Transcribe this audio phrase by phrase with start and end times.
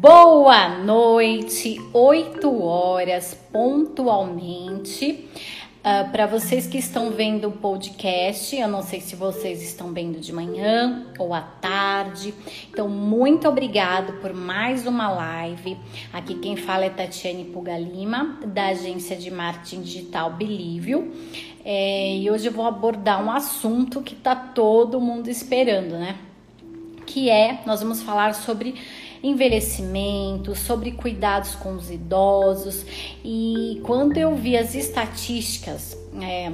[0.00, 5.10] Boa noite, 8 horas pontualmente.
[5.10, 9.92] Uh, ah, Para vocês que estão vendo o podcast, eu não sei se vocês estão
[9.92, 12.32] vendo de manhã ou à tarde.
[12.70, 15.76] Então, muito obrigado por mais uma live.
[16.12, 21.12] Aqui quem fala é Tatiane Pugalima, da agência de marketing digital Belívio.
[21.64, 26.16] É, e hoje eu vou abordar um assunto que tá todo mundo esperando, né?
[27.04, 28.76] Que é, nós vamos falar sobre
[29.22, 32.84] envelhecimento, sobre cuidados com os idosos.
[33.24, 36.52] E quando eu vi as estatísticas, é,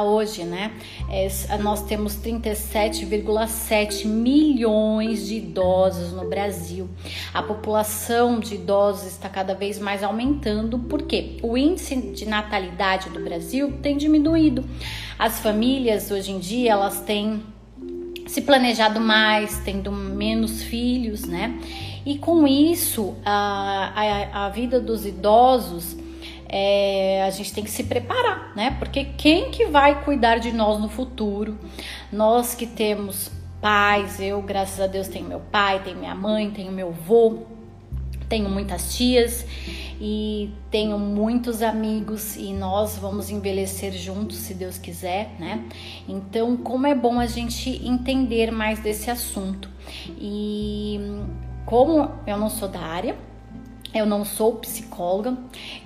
[0.00, 0.72] hoje, né?
[1.10, 1.28] É,
[1.58, 6.88] nós temos 37,7 milhões de idosos no Brasil.
[7.34, 13.22] A população de idosos está cada vez mais aumentando, porque o índice de natalidade do
[13.22, 14.64] Brasil tem diminuído.
[15.18, 17.42] As famílias hoje em dia elas têm
[18.26, 21.58] se planejado mais, tendo menos filhos, né?
[22.04, 25.96] E com isso, a, a, a vida dos idosos,
[26.48, 28.76] é, a gente tem que se preparar, né?
[28.78, 31.58] Porque quem que vai cuidar de nós no futuro?
[32.12, 36.70] Nós que temos pais, eu, graças a Deus, tenho meu pai, tenho minha mãe, tenho
[36.70, 37.46] meu avô,
[38.28, 39.44] tenho muitas tias
[40.00, 45.64] e tenho muitos amigos e nós vamos envelhecer juntos, se Deus quiser, né?
[46.08, 49.68] Então, como é bom a gente entender mais desse assunto.
[50.18, 51.00] E
[51.64, 53.16] como eu não sou da área,
[53.94, 55.36] eu não sou psicóloga,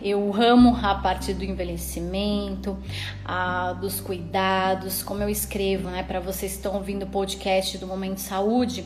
[0.02, 2.76] eu amo a parte do envelhecimento,
[3.24, 6.02] a, dos cuidados, como eu escrevo, né?
[6.02, 8.84] Para vocês que estão ouvindo o podcast do Momento Saúde,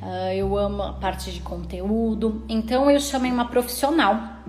[0.00, 2.44] uh, eu amo a parte de conteúdo.
[2.48, 4.42] Então eu chamei uma profissional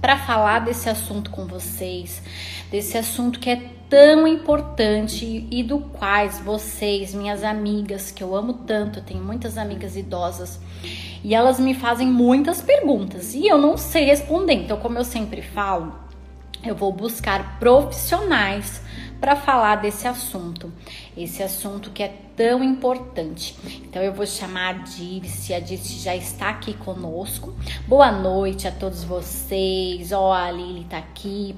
[0.00, 2.22] para falar desse assunto com vocês,
[2.70, 3.56] desse assunto que é
[3.88, 9.58] tão importante e do quais vocês, minhas amigas, que eu amo tanto, eu tenho muitas
[9.58, 10.60] amigas idosas,
[11.22, 14.54] e elas me fazem muitas perguntas e eu não sei responder.
[14.54, 15.94] Então, como eu sempre falo,
[16.64, 18.80] eu vou buscar profissionais
[19.20, 20.72] para falar desse assunto,
[21.16, 23.54] esse assunto que é tão importante.
[23.84, 27.54] Então eu vou chamar a Dirce, a Dirce já está aqui conosco.
[27.86, 30.10] Boa noite a todos vocês.
[30.10, 31.54] Ó, oh, a Lili tá aqui,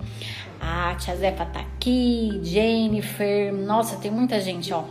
[0.60, 3.52] a Tia Zefa tá aqui, Jennifer.
[3.54, 4.82] Nossa, tem muita gente, ó.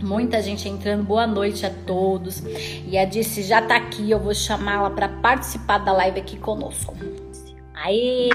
[0.00, 1.04] Muita gente entrando.
[1.04, 2.42] Boa noite a todos.
[2.86, 6.96] E a Dirce já tá aqui, eu vou chamá-la para participar da live aqui conosco.
[7.84, 8.28] Aê!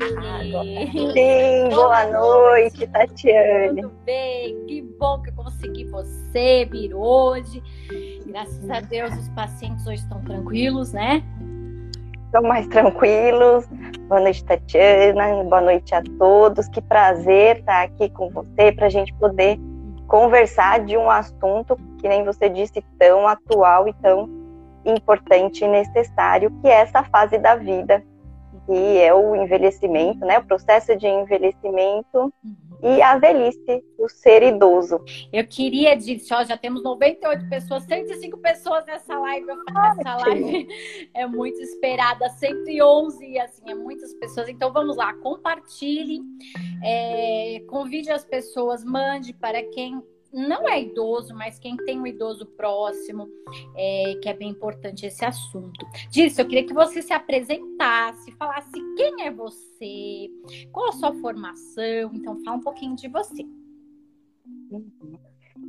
[1.14, 3.82] Sim, boa noite, Tatiane.
[3.82, 4.66] Tudo bem?
[4.66, 7.64] Que bom que eu consegui você vir hoje.
[8.26, 11.24] Graças a Deus os pacientes hoje estão tranquilos, né?
[12.26, 13.66] Estão mais tranquilos.
[14.10, 15.42] Boa noite, Tatiana.
[15.46, 16.68] Boa noite a todos.
[16.68, 19.58] Que prazer estar aqui com você para a gente poder
[20.10, 24.30] conversar de um assunto que nem você disse tão atual e tão
[24.84, 28.04] importante e necessário, que é essa fase da vida
[28.68, 30.38] que é o envelhecimento, né?
[30.38, 32.34] O processo de envelhecimento
[32.84, 35.00] e a velhice, o ser idoso.
[35.32, 39.48] Eu queria dizer, ó, já temos 98 pessoas, 105 pessoas nessa live.
[40.00, 40.68] Essa live
[41.16, 44.50] é muito esperada, 111, assim, é muitas pessoas.
[44.50, 46.22] Então vamos lá, compartilhe,
[46.84, 50.04] é, convide as pessoas, mande para quem
[50.38, 53.28] não é idoso, mas quem tem um idoso próximo,
[53.76, 55.84] é, que é bem importante esse assunto.
[56.12, 60.30] Disso, eu queria que você se apresentasse, falasse quem é você,
[60.72, 63.44] qual a sua formação, então fala um pouquinho de você.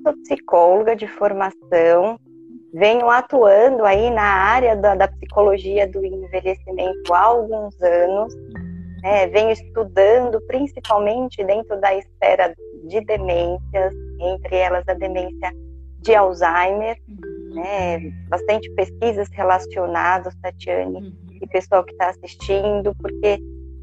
[0.03, 2.21] Sou psicóloga de formação,
[2.75, 8.35] venho atuando aí na área da, da psicologia do envelhecimento há alguns anos,
[9.03, 12.55] né, venho estudando principalmente dentro da esfera
[12.85, 15.53] de demências, entre elas a demência
[16.01, 17.55] de Alzheimer, uhum.
[17.55, 17.99] né?
[18.29, 21.13] Bastante pesquisas relacionadas, Tatiane, uhum.
[21.41, 23.41] e pessoal que está assistindo, porque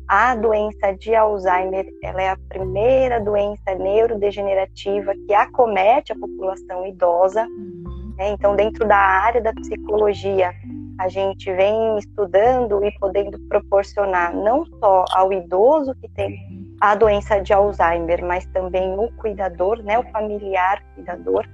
[0.08, 7.44] a doença de Alzheimer ela é a primeira doença neurodegenerativa que acomete a população idosa.
[7.44, 8.14] Uhum.
[8.18, 8.30] Né?
[8.30, 10.54] Então, dentro da área da psicologia,
[11.00, 17.40] a gente vem estudando e podendo proporcionar não só ao idoso que tem a doença
[17.42, 21.48] de Alzheimer, mas também o cuidador, né, o familiar cuidador,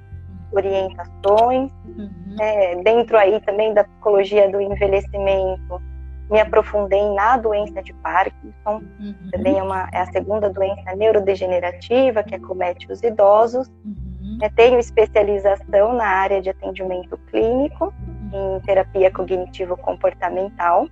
[0.51, 1.71] orientações.
[1.85, 2.35] Uhum.
[2.39, 5.81] É, dentro aí também da psicologia do envelhecimento,
[6.29, 9.29] me aprofundei na doença de Parkinson, uhum.
[9.31, 13.67] também é, uma, é a segunda doença neurodegenerativa que acomete os idosos.
[13.83, 14.37] Uhum.
[14.41, 17.93] É, tenho especialização na área de atendimento clínico,
[18.33, 20.87] em terapia cognitivo-comportamental.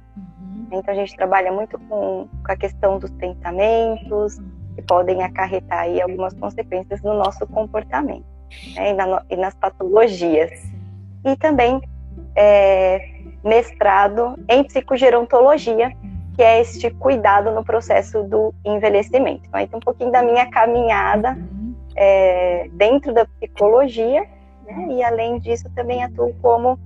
[0.72, 4.38] Então a gente trabalha muito com, com a questão dos pensamentos,
[4.76, 8.26] que podem acarretar aí algumas consequências no nosso comportamento
[8.76, 10.52] né, e, na, e, nas patologias.
[11.26, 11.82] E também
[12.36, 13.02] é,
[13.44, 15.92] mestrado em psicogerontologia,
[16.36, 19.50] que é este cuidado no processo do envelhecimento.
[19.54, 21.38] Então, um pouquinho da minha caminhada
[21.96, 24.26] é, dentro da psicologia,
[24.66, 24.88] né?
[24.90, 26.80] e além disso também atuo como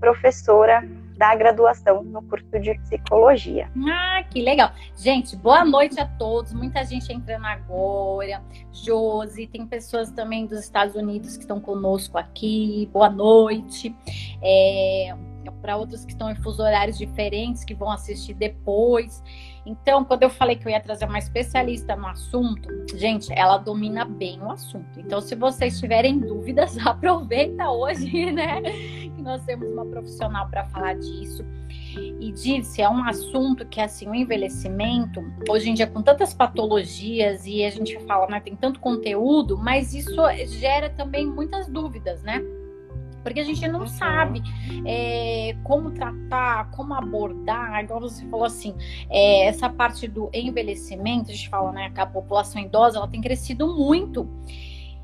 [0.00, 0.82] professora
[1.16, 3.70] da graduação no curso de psicologia.
[3.88, 4.70] Ah, que legal.
[4.96, 6.52] Gente, boa noite a todos.
[6.52, 8.42] Muita gente entrando agora.
[8.72, 12.88] Josi, tem pessoas também dos Estados Unidos que estão conosco aqui.
[12.92, 13.94] Boa noite.
[14.42, 15.14] É,
[15.62, 19.22] Para outros que estão em fuso horários diferentes, que vão assistir depois.
[19.66, 24.04] Então, quando eu falei que eu ia trazer uma especialista no assunto, gente, ela domina
[24.04, 25.00] bem o assunto.
[25.00, 28.62] Então, se vocês tiverem dúvidas, aproveita hoje, né?
[28.62, 31.44] Que nós temos uma profissional para falar disso.
[32.20, 37.46] E disse, é um assunto que assim, o envelhecimento, hoje em dia com tantas patologias
[37.46, 40.14] e a gente fala, né, tem tanto conteúdo, mas isso
[40.46, 42.42] gera também muitas dúvidas, né?
[43.26, 43.86] Porque a gente não uhum.
[43.88, 44.40] sabe
[44.86, 47.82] é, como tratar, como abordar.
[47.82, 48.72] Igual você falou assim,
[49.10, 53.20] é, essa parte do envelhecimento, a gente fala, né, que a população idosa ela tem
[53.20, 54.30] crescido muito.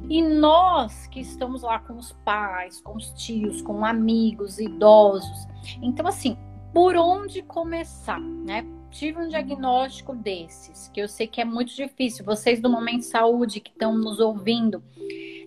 [0.09, 5.49] E nós que estamos lá com os pais, com os tios, com amigos idosos.
[5.83, 6.37] Então, assim,
[6.73, 8.65] por onde começar, né?
[8.93, 12.25] Tive um diagnóstico desses, que eu sei que é muito difícil.
[12.25, 14.83] Vocês do Momento Saúde que estão nos ouvindo,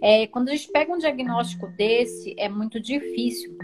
[0.01, 3.57] é, quando a gente pega um diagnóstico desse, é muito difícil.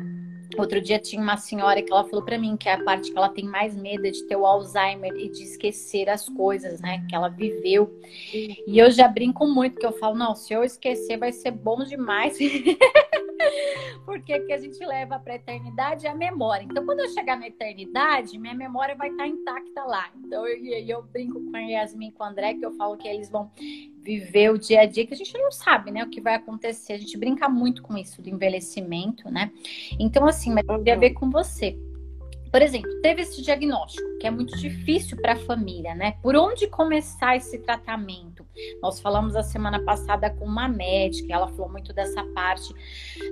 [0.57, 3.17] Outro dia tinha uma senhora que ela falou para mim que é a parte que
[3.17, 7.05] ela tem mais medo é de ter o Alzheimer e de esquecer as coisas, né,
[7.07, 7.89] que ela viveu.
[8.33, 11.83] E eu já brinco muito que eu falo, não, se eu esquecer vai ser bom
[11.83, 12.37] demais.
[14.05, 16.63] Porque que a gente leva para a eternidade é a memória.
[16.63, 20.09] Então, quando eu chegar na eternidade, minha memória vai estar tá intacta lá.
[20.15, 23.29] Então, eu, eu brinco com a Yasmin com o André que eu falo que eles
[23.29, 23.51] vão
[24.01, 26.93] viver o dia a dia que a gente não sabe, né, o que vai acontecer.
[26.93, 29.51] A gente brinca muito com isso do envelhecimento, né?
[29.99, 31.77] Então, assim, mas eu queria ver com você.
[32.51, 36.17] Por exemplo, teve esse diagnóstico, que é muito difícil para a família, né?
[36.21, 38.30] Por onde começar esse tratamento?
[38.81, 42.73] Nós falamos a semana passada com uma médica, ela falou muito dessa parte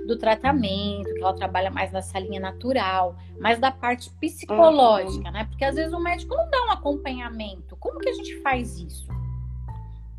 [0.06, 5.32] do tratamento, que ela trabalha mais nessa linha natural, mas da parte psicológica, uhum.
[5.32, 5.44] né?
[5.44, 7.76] Porque às vezes o médico não dá um acompanhamento.
[7.76, 9.08] Como que a gente faz isso?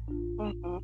[0.09, 0.81] Uhum.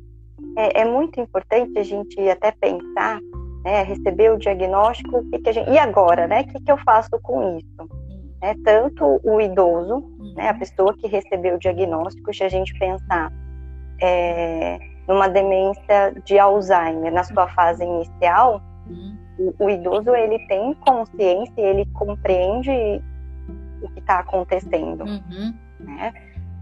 [0.56, 3.20] É, é, muito importante a gente até pensar,
[3.64, 6.42] né, receber o diagnóstico, o que, que a gente, e agora, né?
[6.42, 7.88] O que, que eu faço com isso?
[8.40, 10.34] É, tanto o idoso, uhum.
[10.36, 13.32] né, a pessoa que recebeu o diagnóstico, se a gente pensar
[14.00, 19.16] é, numa demência de Alzheimer na sua fase inicial, uhum.
[19.38, 22.70] o, o, idoso ele tem consciência, ele compreende
[23.82, 25.54] o que está acontecendo, uhum.
[25.80, 26.12] né?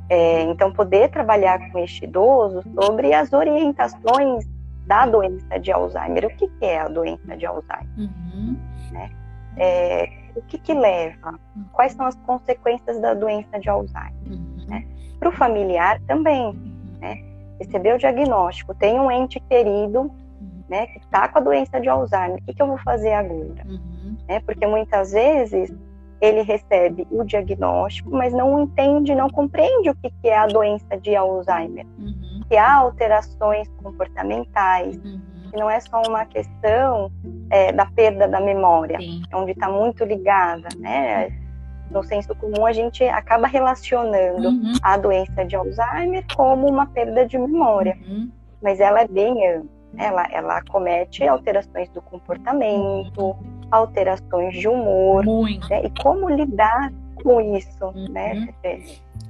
[0.09, 4.47] É, então, poder trabalhar com este idoso sobre as orientações
[4.87, 6.27] da doença de Alzheimer.
[6.27, 7.89] O que, que é a doença de Alzheimer?
[7.99, 8.57] Uhum.
[8.93, 9.11] Né?
[9.57, 11.33] É, o que, que leva?
[11.57, 11.65] Uhum.
[11.73, 14.13] Quais são as consequências da doença de Alzheimer?
[14.27, 14.65] Uhum.
[14.69, 14.87] Né?
[15.19, 16.76] Para o familiar também.
[17.01, 17.23] Né?
[17.61, 20.65] Recebeu o diagnóstico, tem um ente querido uhum.
[20.69, 22.39] né, que está com a doença de Alzheimer.
[22.39, 23.65] O que, que eu vou fazer agora?
[23.67, 24.17] Uhum.
[24.29, 24.41] Né?
[24.41, 25.73] Porque muitas vezes
[26.21, 31.15] ele recebe o diagnóstico, mas não entende, não compreende o que é a doença de
[31.15, 31.87] Alzheimer.
[31.99, 32.41] Uhum.
[32.49, 35.21] Que há alterações comportamentais, uhum.
[35.51, 37.11] que não é só uma questão
[37.51, 39.23] é, da perda da memória, Sim.
[39.35, 41.46] onde está muito ligada, né?
[41.91, 44.73] No senso comum, a gente acaba relacionando uhum.
[44.83, 48.31] a doença de Alzheimer como uma perda de memória, uhum.
[48.63, 49.77] mas ela é bem ampla.
[49.99, 53.35] Ela, ela comete alterações do comportamento,
[53.71, 55.85] alterações de humor, né?
[55.85, 58.09] e como lidar com isso, uhum.
[58.11, 58.49] né?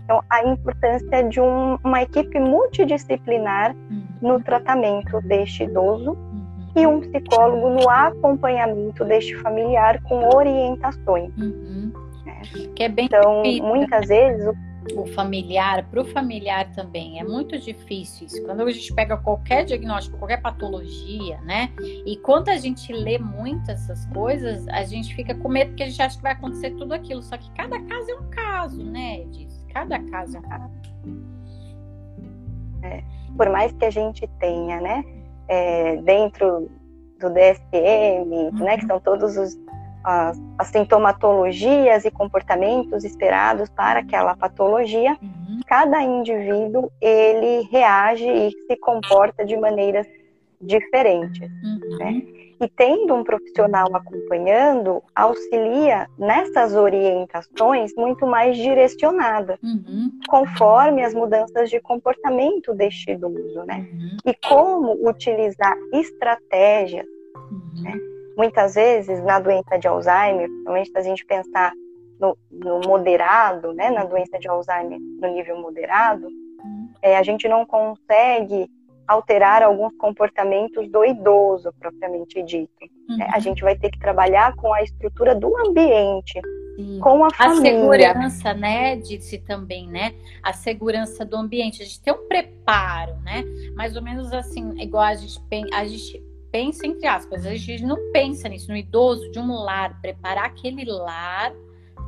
[0.05, 4.05] Então, a importância de um, uma equipe multidisciplinar uhum.
[4.23, 6.47] no tratamento deste idoso uhum.
[6.77, 11.37] e um psicólogo no acompanhamento deste familiar com orientações.
[11.37, 11.86] Uhum.
[12.55, 12.73] Né?
[12.75, 14.55] Que é bem então, muitas vezes o
[14.95, 17.19] o familiar, para o familiar também.
[17.19, 18.45] É muito difícil isso.
[18.45, 21.71] Quando a gente pega qualquer diagnóstico, qualquer patologia, né?
[21.81, 25.89] E quando a gente lê muito essas coisas, a gente fica com medo porque a
[25.89, 27.23] gente acha que vai acontecer tudo aquilo.
[27.23, 29.65] Só que cada caso é um caso, né, Edis?
[29.73, 30.75] Cada caso é um caso.
[32.83, 33.03] É,
[33.37, 35.05] por mais que a gente tenha, né,
[35.49, 36.71] é, dentro
[37.19, 38.51] do DSM, uhum.
[38.53, 38.89] né, que uhum.
[38.89, 39.55] são todos os
[40.07, 45.61] as, as sintomatologias e comportamentos esperados para aquela patologia, uhum.
[45.67, 50.07] cada indivíduo ele reage e se comporta de maneiras
[50.61, 51.51] diferentes.
[51.63, 51.99] Uhum.
[51.99, 52.23] Né?
[52.59, 60.11] E tendo um profissional acompanhando, auxilia nessas orientações muito mais direcionada, uhum.
[60.29, 63.87] conforme as mudanças de comportamento deste idoso, né?
[63.93, 64.17] Uhum.
[64.25, 67.07] E como utilizar estratégias,
[67.51, 67.83] uhum.
[67.83, 68.16] né?
[68.37, 71.73] Muitas vezes na doença de Alzheimer, principalmente se a gente pensar
[72.21, 76.29] no, no moderado, né, na doença de Alzheimer no nível moderado,
[77.01, 78.71] é, a gente não consegue
[79.07, 82.73] alterar alguns comportamentos do idoso propriamente dito.
[83.09, 83.23] Uhum.
[83.23, 86.41] É, a gente vai ter que trabalhar com a estrutura do ambiente,
[86.77, 86.99] Sim.
[87.01, 87.71] com a família.
[87.71, 90.13] A segurança, né, disse também, né?
[90.43, 91.83] A segurança do ambiente.
[91.83, 93.45] A gente tem um preparo, né?
[93.77, 95.41] Mais ou menos assim, igual a gente,
[95.73, 96.26] a gente
[96.57, 100.87] pensa entre aspas, a gente não pensa nisso, no idoso, de um lar, preparar aquele
[100.87, 101.53] lar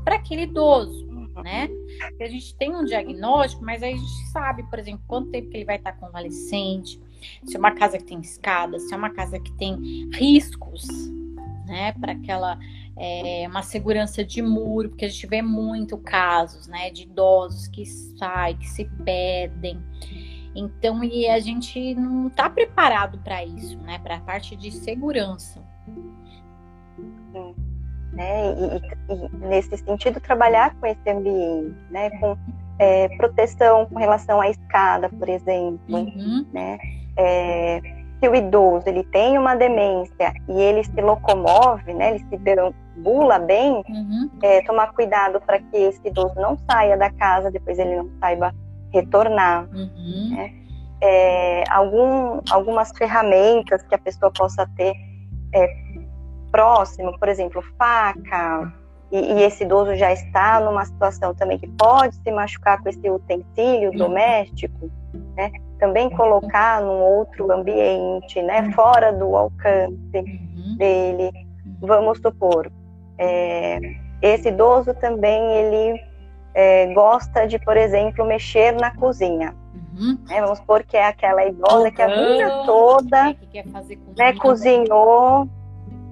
[0.04, 1.06] para aquele idoso
[1.42, 1.68] né?
[2.08, 5.48] Porque a gente tem um diagnóstico, mas aí a gente sabe, por exemplo, quanto tempo
[5.50, 7.00] que ele vai estar convalescente,
[7.44, 10.84] se é uma casa que tem escada, se é uma casa que tem riscos,
[11.64, 11.92] né?
[11.92, 12.58] Para aquela
[12.96, 17.86] é, uma segurança de muro, porque a gente vê muito casos, né, de idosos que
[17.86, 19.80] saem, que se perdem.
[20.54, 25.62] Então, e a gente não está preparado para isso, né, para a parte de segurança.
[27.32, 27.68] Sim
[28.18, 28.52] né?
[28.52, 32.10] E, e, nesse sentido trabalhar com esse ambiente, né?
[32.18, 32.36] Com
[32.78, 36.46] é, proteção com relação à escada, por exemplo, uhum.
[36.52, 36.78] né?
[37.16, 37.80] É,
[38.20, 42.10] se o idoso ele tem uma demência e ele se locomove, né?
[42.10, 44.30] Ele se deambula bem, uhum.
[44.42, 48.52] é, tomar cuidado para que esse idoso não saia da casa, depois ele não saiba
[48.92, 50.36] retornar, uhum.
[50.36, 50.54] né?
[51.00, 54.94] É, algum, algumas ferramentas que a pessoa possa ter
[55.54, 55.68] é,
[56.50, 58.72] próximo, por exemplo, faca,
[59.10, 63.08] e, e, esse idoso já está numa situação também que pode se machucar com esse
[63.08, 64.90] utensílio doméstico,
[65.34, 65.50] né?
[65.78, 68.70] Também colocar num outro ambiente, né?
[68.72, 70.76] Fora do alcance uhum.
[70.76, 71.30] dele.
[71.80, 72.70] Vamos supor,
[73.16, 73.78] é,
[74.20, 76.07] esse idoso também ele
[76.54, 79.54] é, gosta de, por exemplo, mexer na cozinha.
[79.98, 80.18] Uhum.
[80.28, 80.40] Né?
[80.40, 83.36] Vamos supor que é aquela idosa que a vida toda
[84.16, 85.48] né, cozinhou,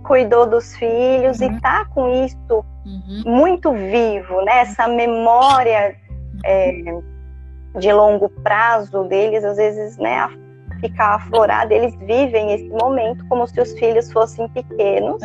[0.02, 1.57] cuidou dos filhos uhum.
[1.57, 3.23] e tá com isso uhum.
[3.25, 4.61] muito vivo, né?
[4.61, 5.97] Essa memória
[6.45, 7.00] é,
[7.78, 10.28] de longo prazo deles, às vezes, né,
[10.81, 15.21] ficar aflorada, eles vivem esse momento como se os filhos fossem pequenos,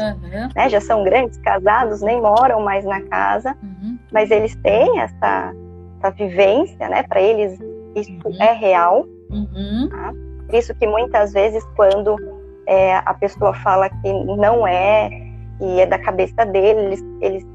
[0.56, 0.70] né?
[0.70, 3.91] Já são grandes, casados, nem moram mais na casa, uhum.
[4.12, 5.54] Mas eles têm essa,
[6.00, 7.04] essa vivência, né?
[7.04, 7.60] Para eles
[7.96, 8.42] isso uhum.
[8.42, 9.06] é real.
[9.30, 9.90] Uhum.
[9.90, 10.14] Tá?
[10.58, 12.16] Isso que muitas vezes quando
[12.68, 15.10] é, a pessoa fala que não é,
[15.60, 17.48] e é da cabeça dele, eles, eles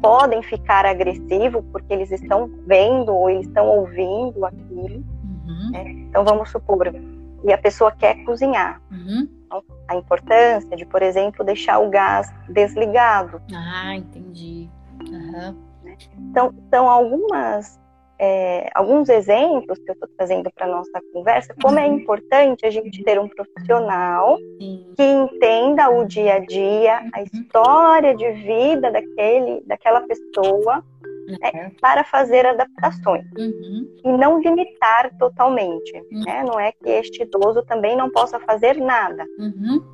[0.00, 5.04] podem ficar agressivos porque eles estão vendo ou eles estão ouvindo aquilo.
[5.24, 5.70] Uhum.
[5.72, 5.90] Né?
[6.08, 6.92] Então vamos supor,
[7.44, 8.80] e a pessoa quer cozinhar.
[8.90, 9.28] Uhum.
[9.46, 13.40] Então, a importância de, por exemplo, deixar o gás desligado.
[13.54, 14.68] Ah, entendi.
[15.08, 15.56] Uhum.
[16.18, 17.78] Então, são algumas
[18.18, 21.98] é, alguns exemplos que eu estou trazendo para nossa conversa, como é uhum.
[21.98, 27.24] importante a gente ter um profissional que entenda o dia a dia, a uhum.
[27.24, 30.82] história de vida daquele, daquela pessoa,
[31.28, 33.96] né, para fazer adaptações uhum.
[34.04, 35.92] e não limitar totalmente.
[36.10, 36.24] Uhum.
[36.24, 36.44] Né?
[36.44, 39.26] Não é que este idoso também não possa fazer nada.
[39.38, 39.84] Uhum.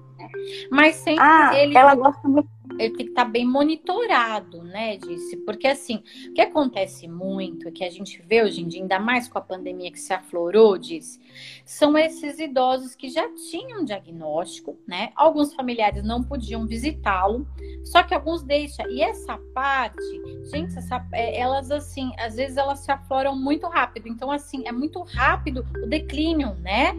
[0.71, 1.77] Mas sempre ah, ele.
[1.77, 2.49] Ela gosta muito
[2.79, 7.71] ele tem que estar tá bem monitorado, né, disse, porque assim, o que acontece muito,
[7.73, 10.79] que a gente vê hoje em dia, ainda mais com a pandemia que se aflorou,
[10.79, 11.21] disse,
[11.65, 17.47] são esses idosos que já tinham diagnóstico, né, alguns familiares não podiam visitá-lo,
[17.85, 20.03] só que alguns deixam, e essa parte,
[20.51, 24.73] gente, essa, é, elas assim, às vezes elas se afloram muito rápido, então assim, é
[24.73, 26.95] muito rápido o declínio, né,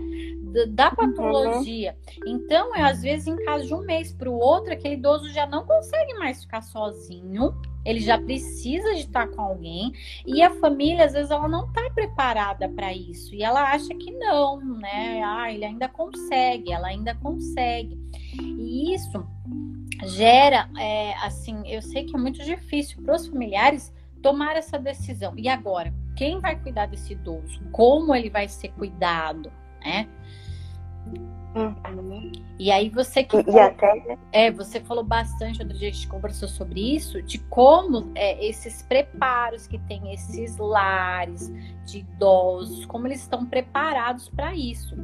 [0.70, 0.96] da uhum.
[0.96, 1.96] patologia.
[2.26, 2.36] Uhum.
[2.36, 5.46] Então, é às vezes em caso de um mês para o outro, aquele idoso já
[5.46, 7.54] não consegue mais ficar sozinho.
[7.86, 9.92] Ele já precisa de estar com alguém
[10.26, 14.10] e a família às vezes ela não está preparada para isso e ela acha que
[14.12, 15.22] não, né?
[15.22, 18.00] Ah, ele ainda consegue, ela ainda consegue.
[18.42, 19.22] E isso
[20.06, 25.34] gera, é, assim, eu sei que é muito difícil para os familiares tomar essa decisão.
[25.36, 27.62] E agora, quem vai cuidar desse idoso?
[27.72, 29.52] Como ele vai ser cuidado,
[29.84, 30.08] né?
[31.56, 32.32] Uhum.
[32.58, 34.18] E aí você que e, e até...
[34.32, 38.82] é, você falou bastante outro dia a gente conversou sobre isso, de como é, esses
[38.82, 41.54] preparos que tem esses lares
[41.86, 44.96] de idosos, como eles estão preparados para isso.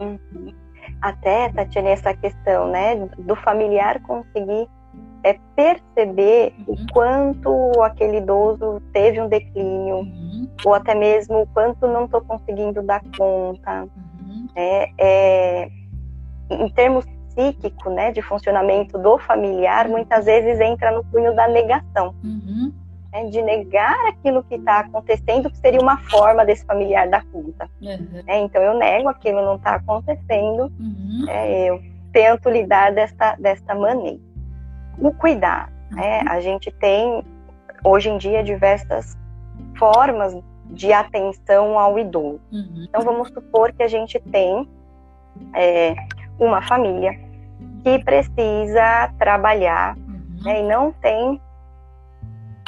[0.00, 0.54] Uhum.
[1.00, 4.68] Até, Tatiana, essa questão, né, do familiar conseguir
[5.22, 6.74] é perceber uhum.
[6.74, 10.06] o quanto aquele idoso teve um declínio,
[10.40, 10.48] uhum.
[10.64, 13.82] ou até mesmo o quanto não estou conseguindo dar conta.
[13.82, 14.48] Uhum.
[14.56, 15.70] É, é,
[16.50, 22.14] em termos psíquico, né, de funcionamento do familiar, muitas vezes entra no cunho da negação.
[22.22, 22.72] Uhum.
[23.12, 27.68] Né, de negar aquilo que está acontecendo, que seria uma forma desse familiar dar conta.
[27.82, 28.22] Uhum.
[28.26, 31.26] É, então eu nego aquilo não está acontecendo, uhum.
[31.28, 31.80] é, eu
[32.12, 34.20] tento lidar desta, desta maneira.
[34.98, 36.20] O cuidar, né?
[36.28, 37.24] A gente tem
[37.84, 39.16] hoje em dia diversas
[39.78, 42.40] formas de atenção ao idoso.
[42.52, 42.86] Uhum.
[42.88, 44.68] Então vamos supor que a gente tem
[45.54, 45.94] é,
[46.38, 47.18] uma família
[47.82, 50.42] que precisa trabalhar uhum.
[50.42, 51.40] né, e não tem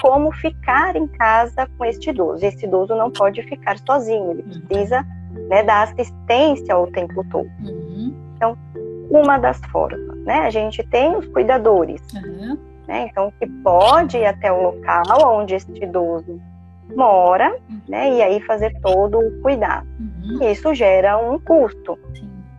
[0.00, 2.44] como ficar em casa com este idoso.
[2.44, 4.60] Esse idoso não pode ficar sozinho, ele uhum.
[4.66, 5.04] precisa
[5.48, 7.48] né, da assistência o tempo todo.
[7.64, 8.14] Uhum.
[8.36, 8.56] Então,
[9.10, 10.40] uma das formas, né?
[10.40, 12.02] A gente tem os cuidadores,
[12.86, 13.08] né?
[13.10, 16.40] Então, que pode ir até o local onde este idoso
[16.94, 17.80] mora, uhum.
[17.88, 18.14] né?
[18.14, 19.86] E aí fazer todo o cuidado.
[19.98, 20.50] Uhum.
[20.50, 21.98] Isso gera um custo,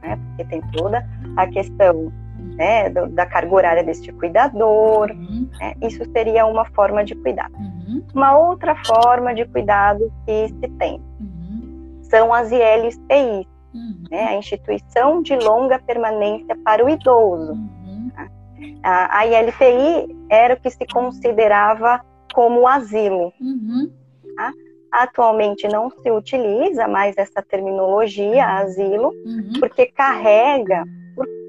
[0.01, 0.17] né?
[0.27, 1.05] Porque tem toda
[1.35, 2.11] a questão
[2.57, 5.11] né, da carga horária deste cuidador.
[5.11, 5.47] Uhum.
[5.59, 5.73] Né?
[5.81, 7.55] Isso seria uma forma de cuidado.
[7.55, 8.03] Uhum.
[8.13, 11.99] Uma outra forma de cuidado que se tem uhum.
[12.03, 14.03] são as ILPIs, uhum.
[14.09, 17.57] né, a Instituição de Longa Permanência para o Idoso.
[18.15, 18.27] Tá?
[18.83, 22.01] A, a ILPI era o que se considerava
[22.33, 23.31] como asilo.
[23.39, 23.91] Uhum.
[24.37, 24.53] Tá?
[24.89, 29.13] Atualmente não se utiliza mais essa terminologia, asilo,
[29.59, 30.85] porque carrega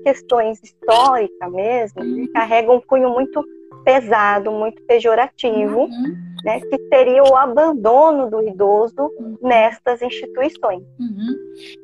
[0.03, 2.27] questões históricas mesmo, uhum.
[2.33, 3.45] carrega um cunho muito
[3.85, 6.17] pesado, muito pejorativo, uhum.
[6.45, 9.39] né, que seria o abandono do idoso uhum.
[9.41, 10.83] nestas instituições.
[10.99, 11.35] Uhum.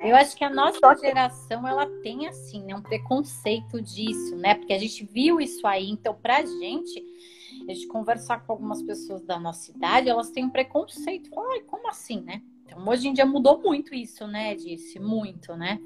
[0.02, 1.00] Eu acho que a nossa que...
[1.00, 4.54] geração ela tem assim, né, um preconceito disso, né?
[4.54, 7.04] Porque a gente viu isso aí, então pra gente
[7.72, 11.30] a gente conversar com algumas pessoas da nossa idade, elas têm um preconceito.
[11.38, 12.42] Ai, como assim, né?
[12.64, 14.54] Então, hoje em dia mudou muito isso, né?
[14.54, 15.78] Disse muito, né?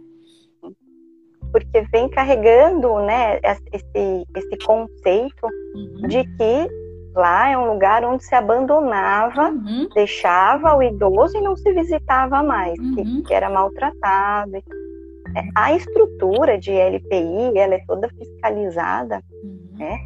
[1.52, 3.40] porque vem carregando né,
[3.72, 6.08] esse, esse conceito uhum.
[6.08, 6.68] de que
[7.14, 9.88] lá é um lugar onde se abandonava, uhum.
[9.94, 12.94] deixava o idoso e não se visitava mais, uhum.
[12.94, 14.56] que, que, era maltratado.
[14.56, 19.78] É, a estrutura de LPI, ela é toda fiscalizada, uhum.
[19.78, 19.98] né?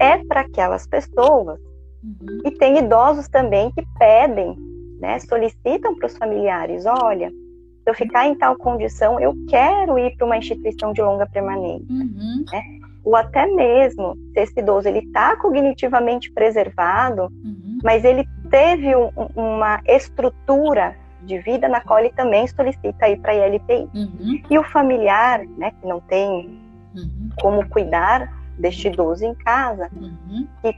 [0.00, 1.58] É para aquelas pessoas.
[2.02, 2.40] Uhum.
[2.44, 4.56] E tem idosos também que pedem,
[5.00, 10.16] né, solicitam para os familiares, olha, se eu ficar em tal condição, eu quero ir
[10.16, 11.86] para uma instituição de longa permanência.
[11.90, 12.44] Uhum.
[12.50, 12.62] Né?
[13.04, 17.78] Ou até mesmo, se esse idoso ele está cognitivamente preservado, uhum.
[17.82, 23.32] mas ele teve um, uma estrutura de vida na qual ele também solicita ir para
[23.32, 23.88] a ILPI.
[23.94, 24.42] Uhum.
[24.48, 26.58] E o familiar, né, que não tem
[26.94, 27.28] uhum.
[27.40, 30.46] como cuidar deste idoso em casa, uhum.
[30.62, 30.76] que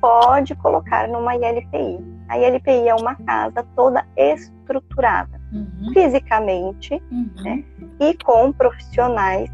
[0.00, 2.04] pode colocar numa ILPI.
[2.28, 5.92] A ILPI é uma casa toda estruturada uhum.
[5.92, 7.30] fisicamente uhum.
[7.42, 7.64] Né?
[8.00, 9.50] e com profissionais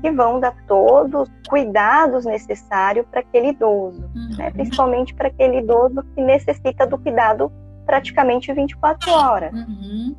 [0.00, 4.36] que vão dar todos os cuidados necessários para aquele idoso, uhum.
[4.36, 4.50] né?
[4.50, 7.50] principalmente para aquele idoso que necessita do cuidado
[7.84, 9.52] praticamente 24 horas.
[9.54, 10.16] Uhum.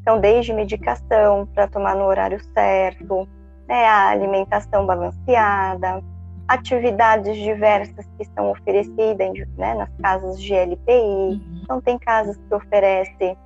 [0.00, 3.26] Então, desde medicação para tomar no horário certo,
[3.68, 6.02] né, a alimentação balanceada,
[6.46, 10.92] atividades diversas que são oferecidas né, nas casas de LPI.
[10.92, 11.60] Uhum.
[11.62, 13.36] Então, tem casas que oferecem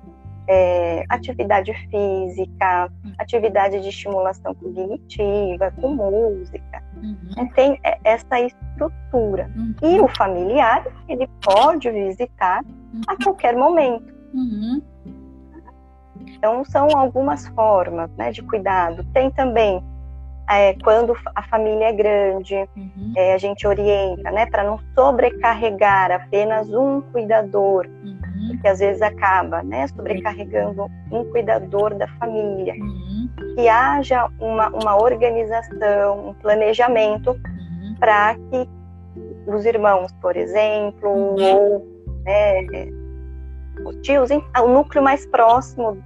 [0.47, 3.13] é, atividade física, uhum.
[3.17, 6.83] atividade de estimulação cognitiva, com música.
[7.01, 7.17] Uhum.
[7.37, 9.49] É, tem essa estrutura.
[9.55, 9.75] Uhum.
[9.81, 12.63] E o familiar, ele pode visitar
[13.07, 13.17] a uhum.
[13.23, 14.13] qualquer momento.
[16.19, 19.03] Então, são algumas formas né, de cuidado.
[19.13, 19.83] Tem também
[20.49, 23.13] é, quando a família é grande, uhum.
[23.15, 28.19] é, a gente orienta, né, para não sobrecarregar apenas um cuidador, uhum.
[28.49, 32.73] porque às vezes acaba, né, sobrecarregando um cuidador da família.
[32.73, 33.29] Uhum.
[33.55, 37.95] Que haja uma, uma organização, um planejamento uhum.
[37.99, 38.67] para que
[39.45, 41.55] os irmãos, por exemplo, uhum.
[41.55, 41.87] ou
[42.23, 42.65] né,
[43.85, 46.03] os tios, o núcleo mais próximo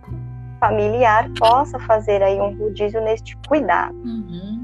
[0.64, 3.94] familiar possa fazer aí um rodízio neste cuidado.
[3.96, 4.63] Uhum.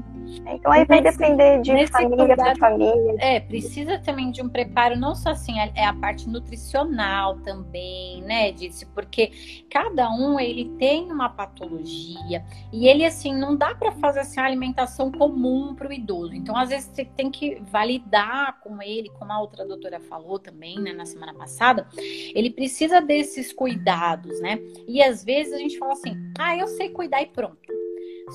[0.54, 3.16] Então aí vai depender de família para família.
[3.18, 8.52] É, precisa também de um preparo, não só assim, é a parte nutricional também, né,
[8.52, 14.20] disse, porque cada um ele tem uma patologia e ele assim não dá para fazer
[14.20, 16.34] assim, uma alimentação comum para o idoso.
[16.34, 20.78] Então às vezes você tem que validar com ele, como a outra doutora falou também,
[20.78, 21.86] né, na semana passada,
[22.34, 24.58] ele precisa desses cuidados, né?
[24.86, 27.89] E às vezes a gente fala assim, ah, eu sei cuidar e pronto.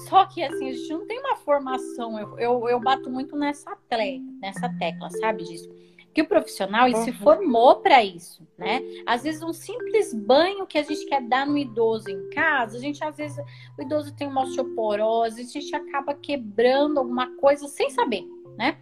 [0.08, 2.19] Só que assim, a gente não tem uma formação.
[2.19, 5.69] Eu, eu, eu bato muito nessa, tle, nessa tecla, sabe disso?
[6.13, 7.03] Que o profissional uhum.
[7.03, 8.81] se formou para isso, né?
[9.05, 12.79] Às vezes um simples banho que a gente quer dar no idoso em casa, a
[12.79, 13.38] gente às vezes
[13.77, 18.23] o idoso tem uma osteoporose, a gente acaba quebrando alguma coisa sem saber,
[18.58, 18.77] né?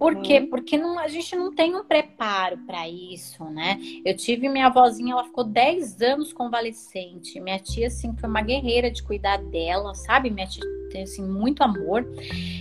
[0.00, 0.38] Por quê?
[0.40, 0.46] Uhum.
[0.48, 3.78] Porque não, a gente não tem um preparo para isso, né?
[4.02, 7.38] Eu tive minha avózinha, ela ficou 10 anos convalescente.
[7.38, 10.30] Minha tia, assim, foi uma guerreira de cuidar dela, sabe?
[10.30, 12.10] Minha tia tem, assim, muito amor.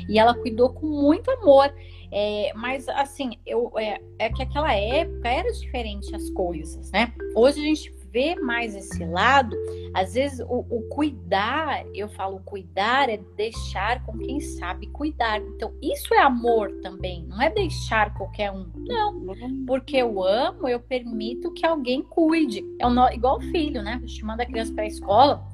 [0.09, 1.73] E ela cuidou com muito amor.
[2.11, 7.13] É, mas assim, eu, é, é que aquela época era diferente as coisas, né?
[7.35, 9.55] Hoje a gente vê mais esse lado,
[9.93, 15.41] às vezes o, o, cuidar, eu falo cuidar é deixar com quem sabe cuidar.
[15.41, 18.67] Então, isso é amor também, não é deixar qualquer um.
[18.75, 19.25] Não,
[19.65, 22.63] porque eu amo, eu permito que alguém cuide.
[22.79, 24.01] É o, igual filho, né?
[24.23, 25.47] Manda a criança para a escola,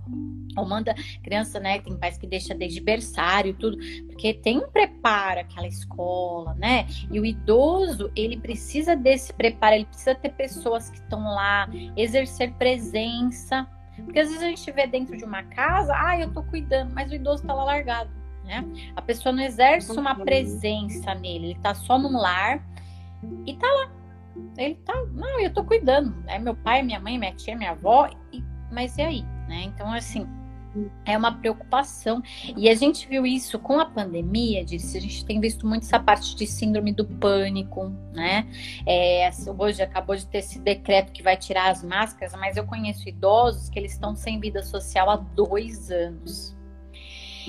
[0.56, 1.80] ou manda criança, né?
[1.80, 6.88] Tem pais que deixa desde berçário tudo, porque tem um preparo aquela escola, né?
[7.12, 12.54] E o idoso, ele precisa desse preparo, ele precisa ter pessoas que estão lá, exercer
[12.54, 13.68] presença.
[14.04, 17.10] Porque às vezes a gente vê dentro de uma casa, ah, eu tô cuidando, mas
[17.12, 18.10] o idoso tá lá largado,
[18.44, 18.66] né?
[18.96, 22.62] A pessoa não exerce uma presença nele, ele tá só num lar
[23.46, 23.92] e tá lá.
[24.58, 26.14] Ele tá, não, eu tô cuidando.
[26.28, 29.64] É meu pai, minha mãe, minha tia, minha avó, e, mas e aí, né?
[29.64, 30.28] Então, assim,
[31.06, 32.22] é uma preocupação.
[32.56, 36.00] E a gente viu isso com a pandemia, disse, a gente tem visto muito essa
[36.00, 38.48] parte de síndrome do pânico, né?
[38.86, 43.08] É, hoje acabou de ter esse decreto que vai tirar as máscaras, mas eu conheço
[43.08, 46.56] idosos que eles estão sem vida social há dois anos.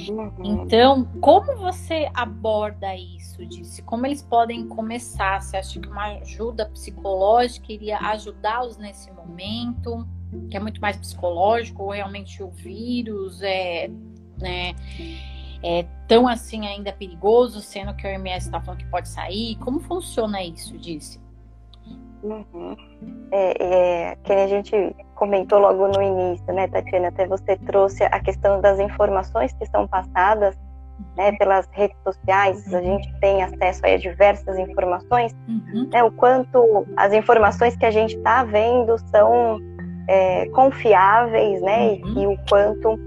[0.08, 0.62] Uhum.
[0.62, 3.82] Então, como você aborda isso, disse?
[3.82, 5.42] Como eles podem começar?
[5.42, 10.06] Você acha que uma ajuda psicológica iria ajudá-los nesse momento?
[10.50, 13.88] que é muito mais psicológico, ou realmente o vírus é,
[14.38, 14.74] né,
[15.62, 19.56] é tão assim ainda perigoso, sendo que o OMS está falando que pode sair?
[19.56, 21.20] Como funciona isso, disse?
[22.22, 22.76] Uhum.
[23.30, 27.08] É, é, que a gente comentou logo no início, né, Tatiana?
[27.08, 30.56] Até você trouxe a questão das informações que são passadas
[31.16, 35.88] né, pelas redes sociais, a gente tem acesso a diversas informações, uhum.
[35.90, 39.58] né, o quanto as informações que a gente está vendo são
[40.08, 41.98] é, confiáveis, né?
[42.04, 42.22] Uhum.
[42.22, 42.98] E, o quanto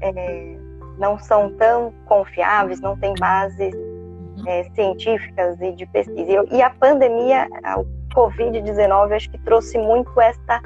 [0.00, 0.56] é,
[0.98, 4.44] não são tão confiáveis, não tem bases uhum.
[4.46, 6.44] é, científicas e de pesquisa.
[6.50, 10.60] E a pandemia, o Covid-19, acho que trouxe muito esta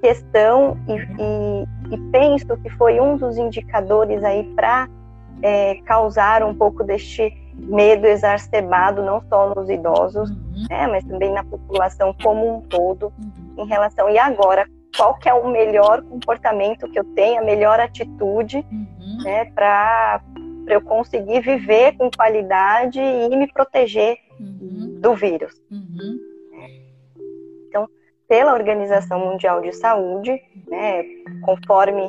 [0.00, 1.66] questão e, uhum.
[1.90, 4.88] e, e, penso que foi um dos indicadores aí para
[5.42, 10.66] é, causar um pouco deste medo exacerbado, não só nos idosos, uhum.
[10.70, 13.64] né, mas também na população como um todo, uhum.
[13.64, 14.08] em relação.
[14.08, 19.22] E agora, qual que é o melhor comportamento que eu tenho, a melhor atitude, uhum.
[19.24, 20.22] né, para
[20.68, 24.98] eu conseguir viver com qualidade e me proteger uhum.
[25.00, 25.60] do vírus.
[25.70, 26.18] Uhum.
[27.68, 27.88] Então,
[28.28, 31.02] pela Organização Mundial de Saúde, né,
[31.42, 32.08] conforme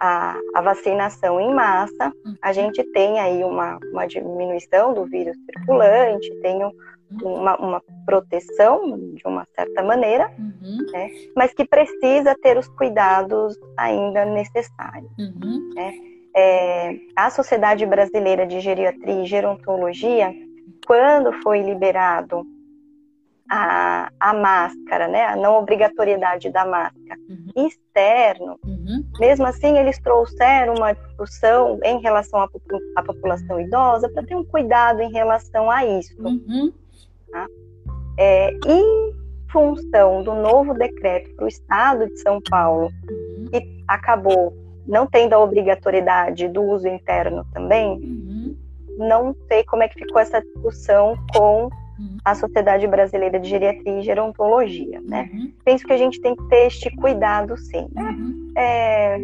[0.00, 2.54] a, a, vacinação em massa, a uhum.
[2.54, 6.72] gente tem aí uma, uma diminuição do vírus circulante, tem um,
[7.22, 10.78] uma, uma proteção de uma certa maneira, uhum.
[10.90, 11.10] né?
[11.36, 15.10] mas que precisa ter os cuidados ainda necessários.
[15.18, 15.70] Uhum.
[15.74, 15.92] Né?
[16.34, 20.32] É, a Sociedade Brasileira de Geriatria e Gerontologia,
[20.86, 22.46] quando foi liberado
[23.50, 27.66] a, a máscara, né, a não obrigatoriedade da máscara uhum.
[27.66, 29.04] externo, uhum.
[29.18, 32.48] mesmo assim eles trouxeram uma discussão em relação à,
[32.96, 36.14] à população idosa para ter um cuidado em relação a isso.
[36.22, 36.72] Uhum.
[37.32, 37.46] Tá?
[38.16, 39.12] É, em
[39.50, 42.88] função do novo decreto para o Estado de São Paulo,
[43.50, 48.56] que acabou não tendo a obrigatoriedade do uso interno também, uhum.
[48.96, 51.79] não sei como é que ficou essa discussão com uhum.
[52.24, 55.30] A Sociedade Brasileira de Geriatria e Gerontologia, né?
[55.32, 55.52] Uhum.
[55.64, 57.88] Penso que a gente tem que ter este cuidado, sim.
[57.92, 58.16] Né?
[58.56, 59.18] É,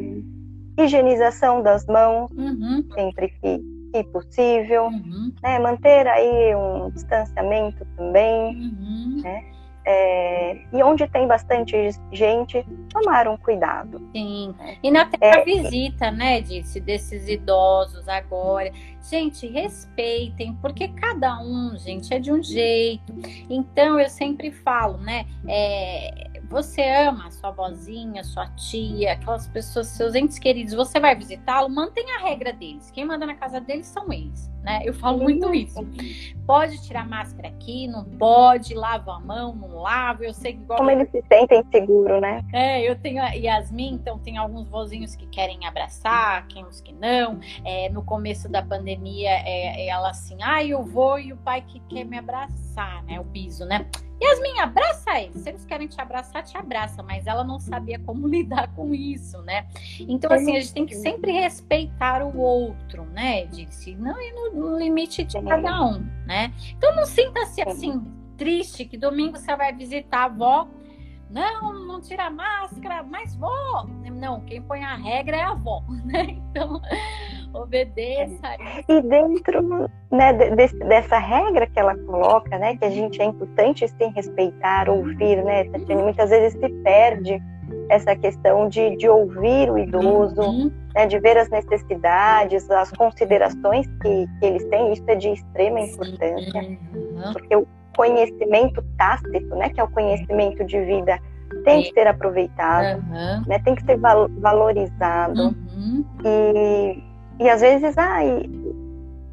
[0.79, 2.85] higienização das mãos, uhum.
[2.95, 5.33] sempre que que possível, uhum.
[5.43, 9.21] né, manter aí um distanciamento também, uhum.
[9.23, 9.45] né,
[9.87, 14.03] é, e onde tem bastante gente, tomar um cuidado.
[14.13, 18.73] Sim, e na é, visita, né, disse, desses idosos agora,
[19.09, 23.15] gente, respeitem, porque cada um, gente, é de um jeito,
[23.49, 30.15] então eu sempre falo, né, é, você ama sua vozinha, sua tia, aquelas pessoas, seus
[30.15, 32.91] entes queridos, você vai visitá-lo, mantenha a regra deles.
[32.91, 34.81] Quem manda na casa deles são eles, né?
[34.85, 35.87] Eu falo muito isso.
[36.47, 40.25] Pode tirar máscara aqui, não pode, lava a mão, não lava.
[40.25, 40.79] Eu sei que igual...
[40.79, 42.45] Como eles se sentem seguro, né?
[42.53, 46.93] É, eu tenho a Yasmin, então tem alguns vozinhos que querem abraçar, quem os que
[46.93, 47.41] não.
[47.65, 51.63] É, no começo da pandemia, é, é ela assim, ah, eu vou e o pai
[51.63, 53.19] que quer me abraçar, né?
[53.19, 53.87] O piso, né?
[54.23, 55.43] Yasmin, abraça eles.
[55.43, 59.43] Se eles querem te abraçar, te abraça, mas ela não sabia como lidar com isso,
[59.43, 59.67] né?
[60.01, 63.47] Então, assim, a gente tem que sempre respeitar o outro, né?
[63.47, 63.95] Disse.
[63.95, 66.53] Não, e no limite de cada um, né?
[66.77, 68.03] Então não sinta-se assim
[68.37, 70.69] triste que domingo você vai visitar a avó.
[71.29, 73.87] Não, não tira a máscara, mas vó.
[74.13, 76.23] Não, quem põe a regra é a avó, né?
[76.29, 76.81] Então,
[77.63, 78.57] obedeça.
[78.89, 83.87] E dentro né, desse, dessa regra que ela coloca, né, que a gente é importante
[83.89, 86.03] sim respeitar, ouvir, né, Tatiana?
[86.03, 87.43] Muitas vezes se perde
[87.89, 90.73] essa questão de, de ouvir o idoso, uhum.
[90.95, 95.81] né, de ver as necessidades, as considerações que, que eles têm, isso é de extrema
[95.81, 97.33] importância, uhum.
[97.33, 97.67] porque o
[97.97, 101.19] conhecimento tácito, né, que é o conhecimento de vida,
[101.65, 103.43] tem que ser aproveitado, uhum.
[103.47, 105.43] né, tem que ser val valorizado.
[105.43, 106.05] Uhum.
[106.25, 107.03] E,
[107.39, 108.49] e às vezes, ai,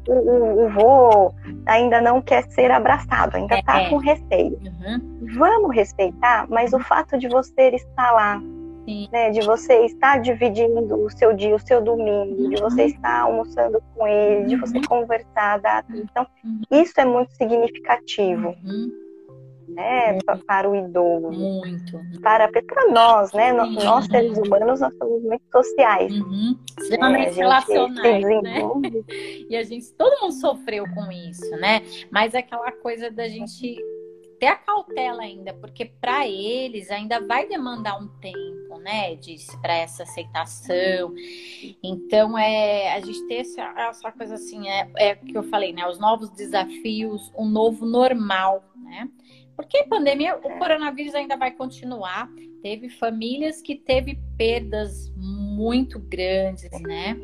[0.06, 1.34] o, o, o vô
[1.66, 3.90] ainda não quer ser abraçado, ainda está é.
[3.90, 4.58] com receio.
[4.62, 5.26] Uhum.
[5.36, 8.42] Vamos respeitar, mas o fato de você estar lá,
[9.10, 12.50] né, de você estar dividindo o seu dia, o seu domingo, uhum.
[12.50, 12.88] de você uhum.
[12.88, 14.84] estar almoçando com ele, de você uhum.
[14.84, 16.60] conversar, dar atenção, uhum.
[16.70, 18.54] isso é muito significativo.
[19.74, 20.44] Né, muito.
[20.46, 21.30] para o idoso.
[21.30, 22.00] Muito.
[22.20, 23.50] Para, para nós, né?
[23.50, 23.74] Sim.
[23.84, 26.12] Nós, seres humanos, nós somos muito sociais.
[26.12, 26.58] Uhum.
[26.78, 28.60] Extremamente é, relacionais, né?
[29.50, 31.82] E a gente, todo mundo sofreu com isso, né?
[32.10, 33.76] Mas aquela coisa da gente
[34.38, 39.74] ter a cautela ainda, porque para eles ainda vai demandar um tempo, né, disse para
[39.74, 41.14] essa aceitação.
[41.82, 45.86] Então é a gente ter essa, essa coisa assim, é, é que eu falei, né,
[45.88, 49.08] os novos desafios, o novo normal, né?
[49.56, 52.30] Porque pandemia, o coronavírus ainda vai continuar.
[52.62, 57.18] Teve famílias que teve perdas muito grandes, né?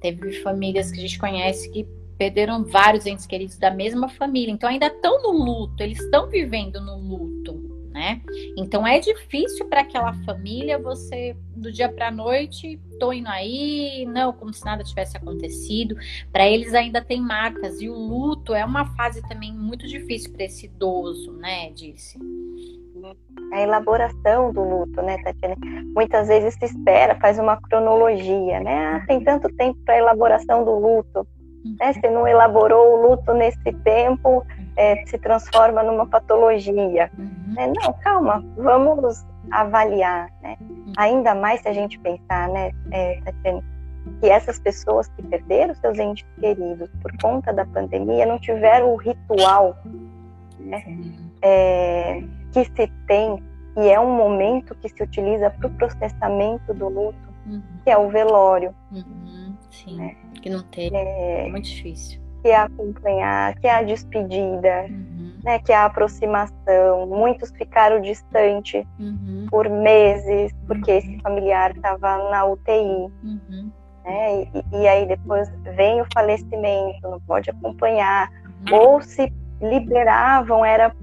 [0.00, 1.86] Teve famílias que a gente conhece que
[2.16, 4.52] perderam vários entes queridos da mesma família.
[4.52, 7.57] Então ainda estão no luto, eles estão vivendo no luto
[7.98, 8.22] né?
[8.56, 14.04] Então é difícil para aquela família você do dia para a noite tô indo aí,
[14.06, 15.96] não, como se nada tivesse acontecido.
[16.32, 20.44] Para eles ainda tem marcas e o luto é uma fase também muito difícil para
[20.44, 21.70] esse idoso, né?
[21.70, 22.18] Disse.
[23.52, 25.56] A elaboração do luto, né, Tatiana?
[25.94, 28.86] Muitas vezes se espera, faz uma cronologia, né?
[28.96, 31.26] Ah, tem tanto tempo para elaboração do luto.
[31.78, 31.92] Né?
[31.92, 34.44] Se não elaborou o luto nesse tempo,
[34.76, 37.10] é, se transforma numa patologia.
[37.18, 37.54] Uhum.
[37.56, 40.56] É, não, calma, vamos avaliar, né?
[40.60, 40.92] Uhum.
[40.96, 43.64] Ainda mais se a gente pensar, né, é, Tatiane,
[44.20, 48.96] que essas pessoas que perderam seus entes queridos por conta da pandemia não tiveram o
[48.96, 49.76] ritual
[50.58, 50.82] né,
[51.42, 53.42] é, que se tem,
[53.76, 57.62] e é um momento que se utiliza para o processamento do luto, uhum.
[57.84, 58.74] que é o velório.
[58.90, 59.47] Uhum.
[59.70, 60.16] Sim, né?
[60.40, 65.32] que não teve, é, é muito difícil que é acompanhar, que é a despedida, uhum.
[65.42, 67.06] né, que é a aproximação.
[67.06, 69.46] Muitos ficaram distantes uhum.
[69.50, 70.98] por meses, porque uhum.
[70.98, 73.12] esse familiar estava na UTI.
[73.24, 73.72] Uhum.
[74.04, 78.30] Né, e, e, aí depois vem o falecimento, não pode acompanhar.
[78.70, 78.78] Uhum.
[78.78, 80.94] Ou se liberavam, era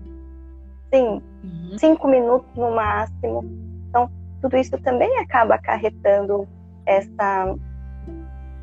[0.93, 1.78] sim, uhum.
[1.78, 3.43] cinco minutos no máximo.
[3.89, 4.10] Então,
[4.41, 6.47] tudo isso também acaba acarretando
[6.86, 7.56] essa,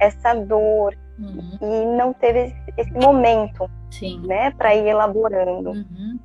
[0.03, 1.59] essa dor, uhum.
[1.61, 4.21] e não teve esse momento, Sim.
[4.27, 5.71] né, para ir elaborando.
[5.71, 6.19] Uhum.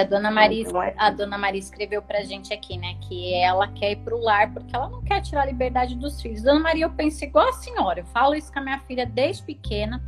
[0.00, 3.96] a dona Maria, a dona Maria escreveu pra gente aqui, né, que ela quer ir
[3.96, 6.42] pro lar porque ela não quer tirar a liberdade dos filhos.
[6.42, 9.42] Dona Maria, eu penso igual a senhora, eu falo isso com a minha filha desde
[9.42, 10.02] pequena,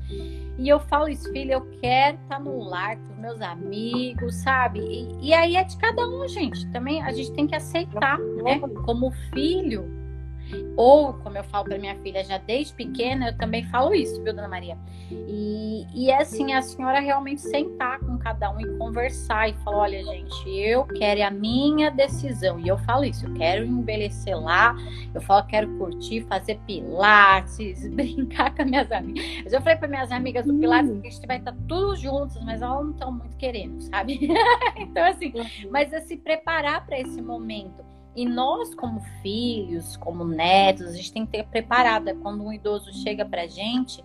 [0.58, 4.34] e eu falo isso, filha, eu quero estar tá no lar com os meus amigos,
[4.36, 4.80] sabe?
[4.80, 6.66] E, e aí é de cada um, gente.
[6.70, 9.99] Também a gente tem que aceitar, né, como filho,
[10.76, 14.34] ou, como eu falo para minha filha já desde pequena, eu também falo isso, viu,
[14.34, 14.76] dona Maria?
[15.10, 19.78] E, e é assim, a senhora realmente sentar com cada um e conversar e falar:
[19.78, 22.58] olha, gente, eu quero a minha decisão.
[22.60, 24.74] E eu falo isso, eu quero envelhecer lá,
[25.12, 29.24] eu falo, quero curtir, fazer pilates, brincar com as minhas amigas.
[29.44, 32.40] Eu já falei para minhas amigas do pilates que a gente vai estar tudo juntos,
[32.44, 34.20] mas elas não estão muito querendo, sabe?
[34.76, 35.70] então, assim, uhum.
[35.70, 37.84] mas é se preparar para esse momento.
[38.14, 42.08] E nós, como filhos, como netos, a gente tem que ter preparado.
[42.08, 44.04] É quando um idoso chega pra gente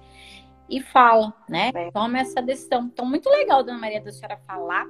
[0.70, 1.72] e fala, né?
[1.92, 2.86] Toma essa decisão.
[2.86, 4.86] Então, muito legal, dona Maria, da senhora falar.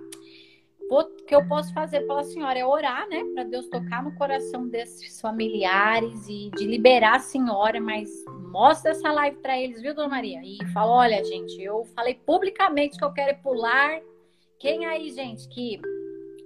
[0.89, 3.23] O que eu posso fazer pela senhora é orar, né?
[3.33, 8.07] Para Deus tocar no coração desses familiares e de liberar a senhora, mas
[8.51, 10.41] mostra essa live para eles, viu, dona Maria?
[10.43, 13.99] E fala: olha, gente, eu falei publicamente que eu quero pular.
[14.59, 15.81] Quem aí, gente, que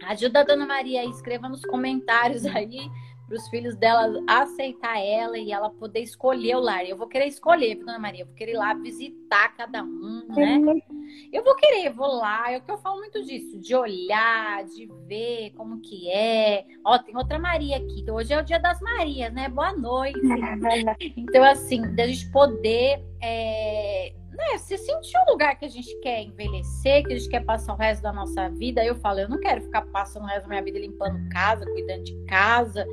[0.05, 2.89] Ajuda a Dona Maria aí, escreva nos comentários aí
[3.29, 6.83] para os filhos dela aceitar ela e ela poder escolher o lar.
[6.83, 10.81] Eu vou querer escolher, Dona Maria, eu vou querer ir lá visitar cada um, né?
[11.31, 14.87] Eu vou querer, vou lá, é o que eu falo muito disso, de olhar, de
[15.07, 16.65] ver como que é.
[16.83, 19.47] Ó, tem outra Maria aqui, hoje é o dia das Marias, né?
[19.47, 20.19] Boa noite.
[21.15, 26.23] então, assim, da gente poder é né, se sentir um lugar que a gente quer
[26.23, 29.39] envelhecer, que a gente quer passar o resto da nossa vida, eu falo, eu não
[29.39, 32.85] quero ficar passando o resto da minha vida limpando casa, cuidando de casa.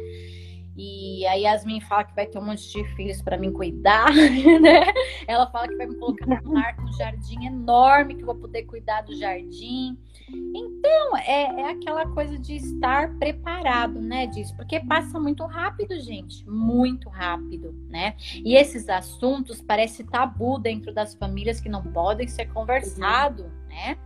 [0.77, 4.13] E aí Yasmin fala que vai ter um monte de filhos para mim cuidar,
[4.61, 4.93] né?
[5.27, 8.65] Ela fala que vai me colocar num parque, um jardim enorme, que eu vou poder
[8.65, 9.97] cuidar do jardim.
[10.29, 16.49] Então, é, é aquela coisa de estar preparado, né, disso, porque passa muito rápido, gente,
[16.49, 18.17] muito rápido, né?
[18.45, 23.97] E esses assuntos parece tabu dentro das famílias que não podem ser conversado, né?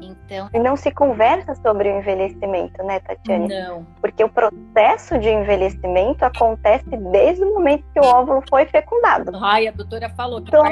[0.00, 0.48] Então.
[0.52, 3.48] E não se conversa sobre o envelhecimento, né, Tatiane?
[3.48, 3.86] Não.
[4.00, 9.32] Porque o processo de envelhecimento acontece desde o momento que o óvulo foi fecundado.
[9.42, 10.70] Ai, a doutora falou que Todos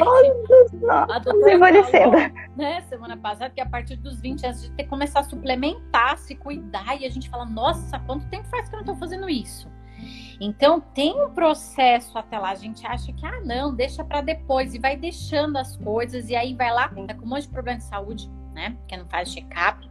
[0.83, 2.19] nós a doutora envelhecendo.
[2.19, 6.19] Falou, né, semana passada, que a partir dos 20 anos de ter começar a suplementar,
[6.19, 9.29] se cuidar, e a gente fala, nossa, quanto tempo faz que eu não tô fazendo
[9.29, 9.71] isso?
[10.41, 12.51] Então tem um processo até lá.
[12.51, 16.35] A gente acha que ah não, deixa para depois e vai deixando as coisas e
[16.35, 18.77] aí vai lá tá com um monte de problema de saúde, né?
[18.87, 19.91] Que não faz check-up.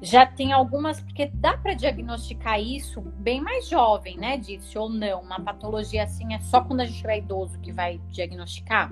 [0.00, 4.36] Já tem algumas, porque dá para diagnosticar isso bem mais jovem, né?
[4.36, 5.22] Disse ou não.
[5.22, 8.90] Uma patologia assim é só quando a gente tiver idoso que vai diagnosticar.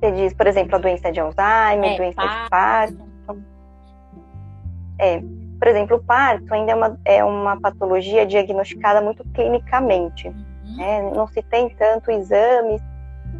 [0.00, 3.42] Você diz, por exemplo, a doença de Alzheimer, é, doença de Parkinson.
[4.98, 5.22] É,
[5.58, 10.28] por exemplo, o parto ainda é uma, é uma patologia diagnosticada muito clinicamente.
[10.28, 10.76] Uhum.
[10.76, 11.10] Né?
[11.14, 12.80] Não se tem tanto exames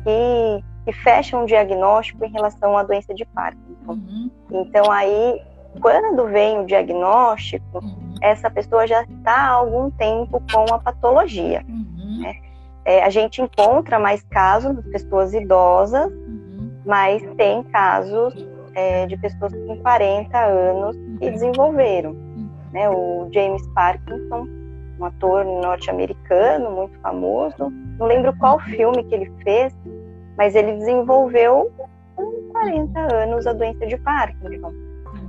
[0.04, 3.92] que que fecham um diagnóstico em relação à doença de Parkinson.
[3.92, 4.30] Uhum.
[4.50, 5.42] Então aí,
[5.80, 8.14] quando vem o diagnóstico, uhum.
[8.22, 11.64] essa pessoa já está há algum tempo com a patologia.
[11.68, 12.20] Uhum.
[12.22, 12.34] Né?
[12.84, 16.72] É, a gente encontra mais casos de pessoas idosas, uhum.
[16.84, 18.34] mas tem casos
[18.74, 21.32] é, de pessoas com 40 anos que uhum.
[21.32, 22.10] desenvolveram.
[22.10, 22.50] Uhum.
[22.72, 22.88] Né?
[22.88, 24.46] O James Parkinson,
[24.98, 29.74] um ator norte-americano muito famoso, não lembro qual filme que ele fez,
[30.40, 31.70] mas ele desenvolveu
[32.16, 34.72] com 40 anos a doença de Parkinson.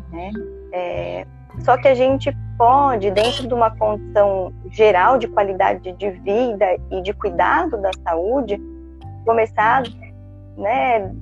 [0.10, 0.32] Né?
[0.72, 1.28] É,
[1.66, 7.02] só que a gente pode, dentro de uma condição geral de qualidade de vida e
[7.02, 8.58] de cuidado da saúde,
[9.26, 9.84] começar,
[10.56, 11.14] né,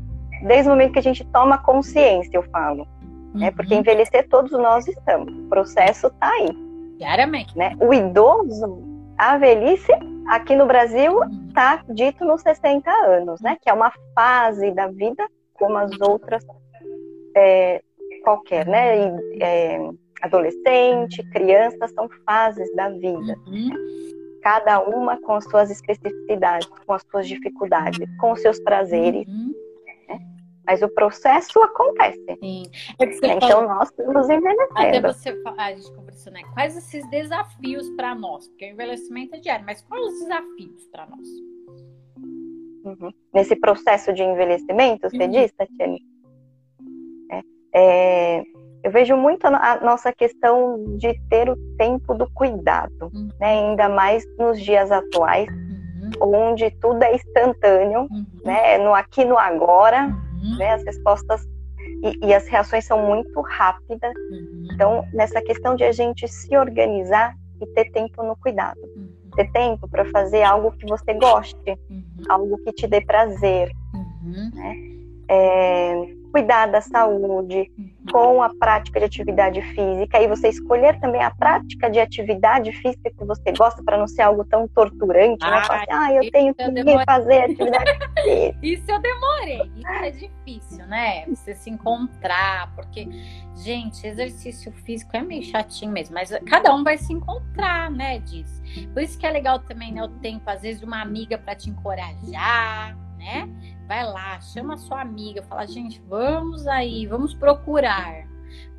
[0.44, 2.88] desde o momento que a gente toma consciência, eu falo.
[3.34, 3.48] Né?
[3.48, 3.56] Uhum.
[3.56, 5.34] Porque envelhecer todos nós estamos.
[5.34, 6.56] O processo está aí.
[7.00, 7.58] Diariamente.
[7.58, 7.76] Né?
[7.80, 8.84] O idoso,
[9.20, 9.92] a velhice
[10.30, 13.58] Aqui no Brasil está dito nos 60 anos, né?
[13.60, 16.46] Que é uma fase da vida como as outras
[17.36, 17.82] é,
[18.24, 19.08] qualquer, né?
[19.08, 19.80] E, é,
[20.22, 23.36] adolescente, criança são fases da vida.
[23.48, 23.72] Uhum.
[24.44, 29.28] Cada uma com as suas especificidades, com as suas dificuldades, com os seus prazeres.
[29.28, 29.52] Uhum.
[30.70, 32.24] Mas o processo acontece.
[32.40, 32.64] Sim.
[33.00, 34.70] É então nós estamos envelhecendo.
[34.76, 36.42] Até você a gente conversou, né?
[36.54, 38.48] Quais esses desafios para nós?
[38.50, 41.28] Porque o envelhecimento é diário, mas quais os desafios para nós?
[42.86, 43.12] Uhum.
[43.34, 45.32] Nesse processo de envelhecimento, você uhum.
[45.32, 46.02] diz, Tatiane?
[47.32, 47.42] É,
[47.74, 48.44] é,
[48.84, 53.30] eu vejo muito a, nossa questão de ter o tempo do cuidado, uhum.
[53.40, 53.70] né?
[53.70, 55.50] ainda mais nos dias atuais,
[56.22, 56.52] uhum.
[56.52, 58.26] onde tudo é instantâneo, uhum.
[58.46, 58.78] né?
[58.78, 60.58] no aqui no agora uhum.
[60.58, 60.74] né?
[60.74, 61.48] As respostas
[62.04, 64.14] e, e, as reações são muito rápidas.
[64.32, 64.68] Uhum.
[64.72, 69.10] Então, nessa questão de a gente se organizar e ter tempo no cuidado, uhum.
[69.36, 72.04] ter tempo para fazer algo que você goste, uhum.
[72.30, 74.52] algo que te dê prazer, uhum.
[74.54, 74.76] né?
[75.32, 77.72] É, cuidar da saúde
[78.12, 83.12] com a prática de atividade física e você escolher também a prática de atividade física
[83.12, 85.58] que você gosta para não ser algo tão torturante, né?
[85.58, 87.92] Assim, ah, eu tenho que eu fazer atividade
[88.24, 88.58] física.
[88.64, 91.26] isso eu demorei, isso é difícil, né?
[91.28, 93.08] Você se encontrar, porque,
[93.58, 98.60] gente, exercício físico é meio chatinho mesmo, mas cada um vai se encontrar, né, disso.
[98.94, 101.70] Por isso que é legal também, né, o tempo, às vezes, uma amiga para te
[101.70, 103.48] encorajar, né?
[103.88, 108.28] Vai lá, chama sua amiga, fala, gente, vamos aí, vamos procurar.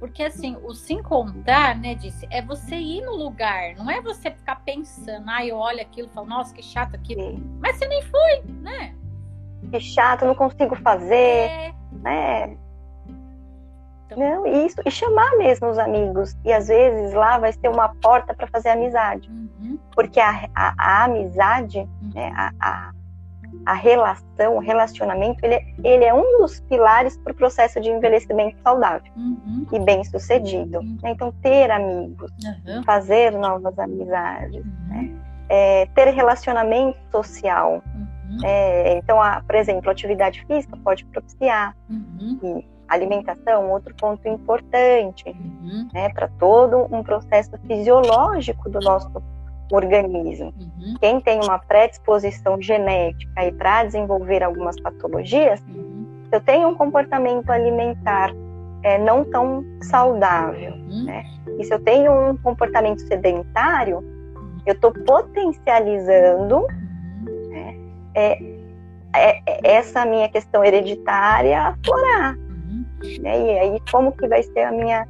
[0.00, 4.30] Porque assim, o se encontrar, né, disse, é você ir no lugar, não é você
[4.30, 7.20] ficar pensando, ah, eu olho aquilo e falo, nossa, que chato aquilo.
[7.20, 7.58] Sim.
[7.60, 8.94] Mas você nem foi, né?
[9.70, 11.74] Que chato, não consigo fazer, é.
[11.92, 12.56] né?
[14.06, 14.18] Então...
[14.18, 16.36] Não, isso, e chamar mesmo os amigos.
[16.44, 19.30] E às vezes lá vai ser uma porta para fazer amizade.
[19.30, 19.78] Uhum.
[19.94, 22.10] Porque a, a, a amizade, uhum.
[22.14, 22.92] né, a, a
[23.66, 27.90] a relação, o relacionamento, ele, é, ele é um dos pilares para o processo de
[27.90, 29.66] envelhecimento saudável uhum.
[29.72, 30.78] e bem sucedido.
[30.78, 30.98] Uhum.
[31.04, 32.82] Então, ter amigos, uhum.
[32.84, 34.88] fazer novas amizades, uhum.
[34.88, 35.10] né?
[35.50, 37.82] é, ter relacionamento social.
[37.94, 38.38] Uhum.
[38.44, 41.76] É, então, a, por exemplo, atividade física pode propiciar.
[41.90, 42.38] Uhum.
[42.42, 45.24] E alimentação, outro ponto importante,
[45.92, 49.08] né, para todo um processo fisiológico do nosso
[49.72, 50.52] organismo.
[50.58, 50.94] Uhum.
[51.00, 56.06] Quem tem uma predisposição genética para desenvolver algumas patologias, uhum.
[56.32, 58.30] eu tenho um comportamento alimentar
[58.82, 61.04] é, não tão saudável, uhum.
[61.04, 61.24] né?
[61.58, 64.58] E se eu tenho um comportamento sedentário, uhum.
[64.66, 67.48] eu estou potencializando uhum.
[67.50, 67.76] né,
[68.14, 68.42] é,
[69.14, 72.34] é, é, essa minha questão hereditária aflorar.
[72.36, 72.84] Uhum.
[73.20, 73.40] Né?
[73.40, 75.06] E aí, como que vai ser a minha,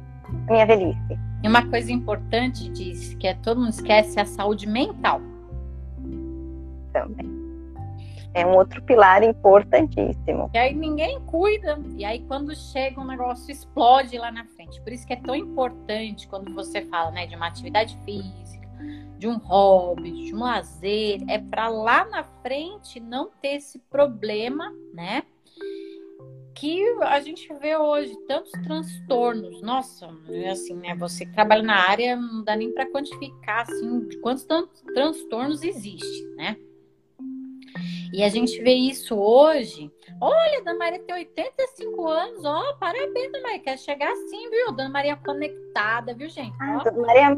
[0.47, 1.19] a minha velhice?
[1.43, 5.21] E uma coisa importante diz que é, todo mundo esquece a saúde mental.
[6.93, 7.29] Também.
[8.33, 10.49] É um outro pilar importantíssimo.
[10.53, 11.79] E aí ninguém cuida.
[11.97, 14.79] E aí quando chega um negócio explode lá na frente.
[14.81, 18.69] Por isso que é tão importante quando você fala, né, de uma atividade física,
[19.17, 24.71] de um hobby, de um lazer, é para lá na frente não ter esse problema,
[24.93, 25.23] né?
[26.55, 29.61] Que a gente vê hoje tantos transtornos.
[29.61, 30.09] Nossa,
[30.51, 30.95] assim, né?
[30.95, 34.45] Você que trabalha na área, não dá nem para quantificar assim de quantos
[34.93, 36.57] transtornos existe, né?
[38.13, 39.89] E a gente vê isso hoje.
[40.19, 42.43] Olha, Dona Maria tem 85 anos.
[42.43, 43.59] Ó, oh, parabéns, Dona Maria.
[43.59, 44.71] Quer chegar assim, viu?
[44.73, 46.53] Dona Maria conectada, viu, gente?
[46.59, 47.35] Ah, Dona Maria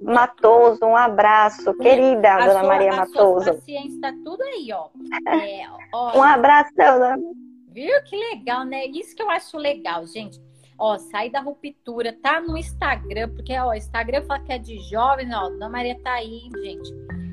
[0.00, 1.74] Matoso, um abraço.
[1.74, 3.50] Querida, a Dona sua, Maria Matoso.
[3.50, 4.88] A paciência tá tudo aí, ó.
[5.28, 7.18] É, ó um abraço, Dona
[7.76, 8.02] Viu?
[8.04, 8.86] Que legal, né?
[8.86, 10.40] Isso que eu acho legal, gente.
[10.78, 14.78] Ó, sai da ruptura, tá no Instagram, porque ó, o Instagram fala que é de
[14.88, 16.90] jovens, ó, Dona Maria tá aí, gente.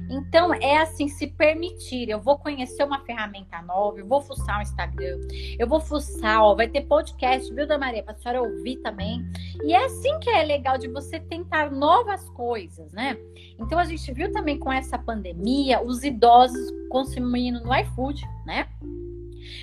[0.10, 2.10] Então, é assim, se permitir.
[2.10, 5.18] Eu vou conhecer uma ferramenta nova, eu vou fuçar o Instagram,
[5.58, 9.26] eu vou fuçar, ó, vai ter podcast, viu, Dona Maria, pra senhora ouvir também.
[9.64, 13.18] E é assim que é legal de você tentar novas coisas, né?
[13.58, 18.68] Então, a gente viu também com essa pandemia os idosos consumindo no iFood, né?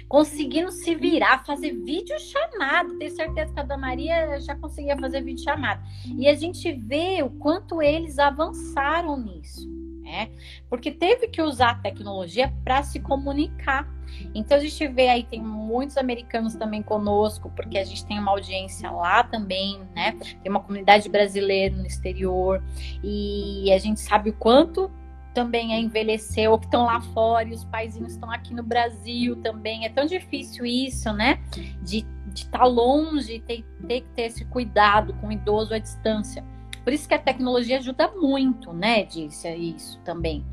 [0.08, 2.98] Conseguindo se virar, fazer vídeo chamado.
[2.98, 5.82] Tenho certeza que a Dona Maria já conseguia fazer vídeo chamado.
[6.16, 9.68] E a gente vê o quanto eles avançaram nisso,
[10.02, 10.30] né?
[10.68, 13.88] Porque teve que usar a tecnologia para se comunicar.
[14.34, 18.32] Então a gente vê aí, tem muitos americanos também conosco, porque a gente tem uma
[18.32, 20.12] audiência lá também, né?
[20.42, 22.62] Tem uma comunidade brasileira no exterior,
[23.02, 24.90] e a gente sabe o quanto
[25.34, 29.36] também a envelhecer ou que estão lá fora e os paizinhos estão aqui no Brasil
[29.36, 29.84] também.
[29.84, 31.38] É tão difícil isso, né?
[31.82, 35.78] De estar tá longe e ter, ter que ter esse cuidado com o idoso à
[35.78, 36.44] distância.
[36.84, 40.44] Por isso que a tecnologia ajuda muito, né, Disse isso também.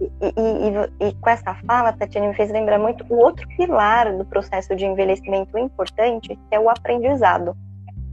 [0.00, 4.16] E, e, e, e, com essa fala, Tatiana me fez lembrar muito o outro pilar
[4.16, 7.56] do processo de envelhecimento importante, que é o aprendizado.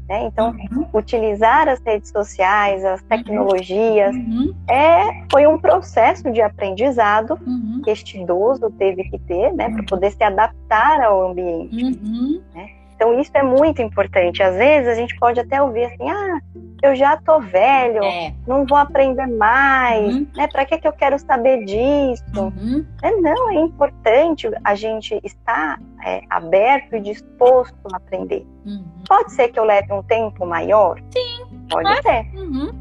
[0.08, 0.26] Né?
[0.26, 0.86] Então, uhum.
[0.94, 4.54] utilizar as redes sociais, as tecnologias, uhum.
[4.70, 7.82] é, foi um processo de aprendizado uhum.
[7.84, 11.84] que este idoso teve que ter né, para poder se adaptar ao ambiente.
[11.84, 12.42] Uhum.
[12.54, 12.70] Né?
[13.04, 14.42] Então, isso é muito importante.
[14.42, 16.40] Às vezes, a gente pode até ouvir assim: ah,
[16.82, 18.34] eu já tô velho, é.
[18.48, 20.28] não vou aprender mais, uhum.
[20.34, 20.48] né?
[20.48, 22.24] Para que, que eu quero saber disso?
[22.34, 22.86] Uhum.
[23.02, 28.48] É, não, é importante a gente estar é, aberto e disposto a aprender.
[28.66, 28.86] Uhum.
[29.06, 30.98] Pode ser que eu leve um tempo maior?
[31.12, 31.66] Sim.
[31.70, 32.26] Pode ser.
[32.38, 32.72] Uhum.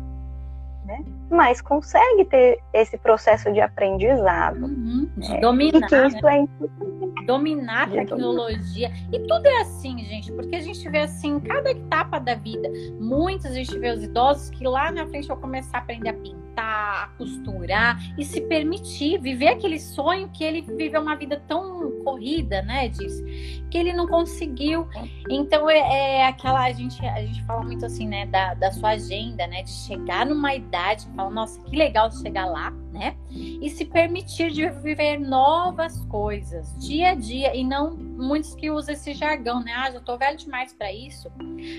[0.84, 1.04] Né?
[1.28, 4.66] Mas consegue ter esse processo de aprendizado.
[4.66, 5.10] Uhum.
[5.16, 5.78] De dominar.
[5.78, 6.36] E que isso né?
[6.36, 8.92] é importante dominar a tecnologia.
[9.12, 12.68] E tudo é assim, gente, porque a gente vê assim, cada etapa da vida.
[12.98, 16.14] Muitos a gente vê os idosos que lá na frente vão começar a aprender a
[16.14, 21.90] pintar, a costurar e se permitir viver aquele sonho que ele viveu uma vida tão
[22.04, 22.88] corrida, né?
[22.88, 23.22] Diz
[23.70, 24.86] que ele não conseguiu.
[25.30, 28.90] Então é, é, aquela a gente a gente fala muito assim, né, da, da sua
[28.90, 33.16] agenda, né, de chegar numa idade fala, nossa, que legal chegar lá né?
[33.30, 38.94] E se permitir de viver novas coisas dia a dia e não muitos que usam
[38.94, 39.72] esse jargão, né?
[39.72, 41.30] Ah, já tô velho demais para isso.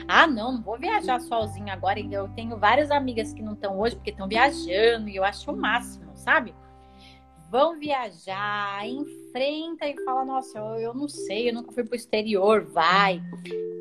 [0.07, 1.99] Ah, não, não vou viajar sozinho agora.
[1.99, 5.55] Eu tenho várias amigas que não estão hoje porque estão viajando e eu acho o
[5.55, 6.53] máximo, sabe?
[7.49, 12.65] Vão viajar, enfrenta e fala: Nossa, eu, eu não sei, eu nunca fui pro exterior.
[12.65, 13.21] Vai,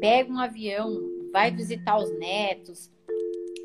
[0.00, 1.00] pega um avião,
[1.32, 2.90] vai visitar os netos,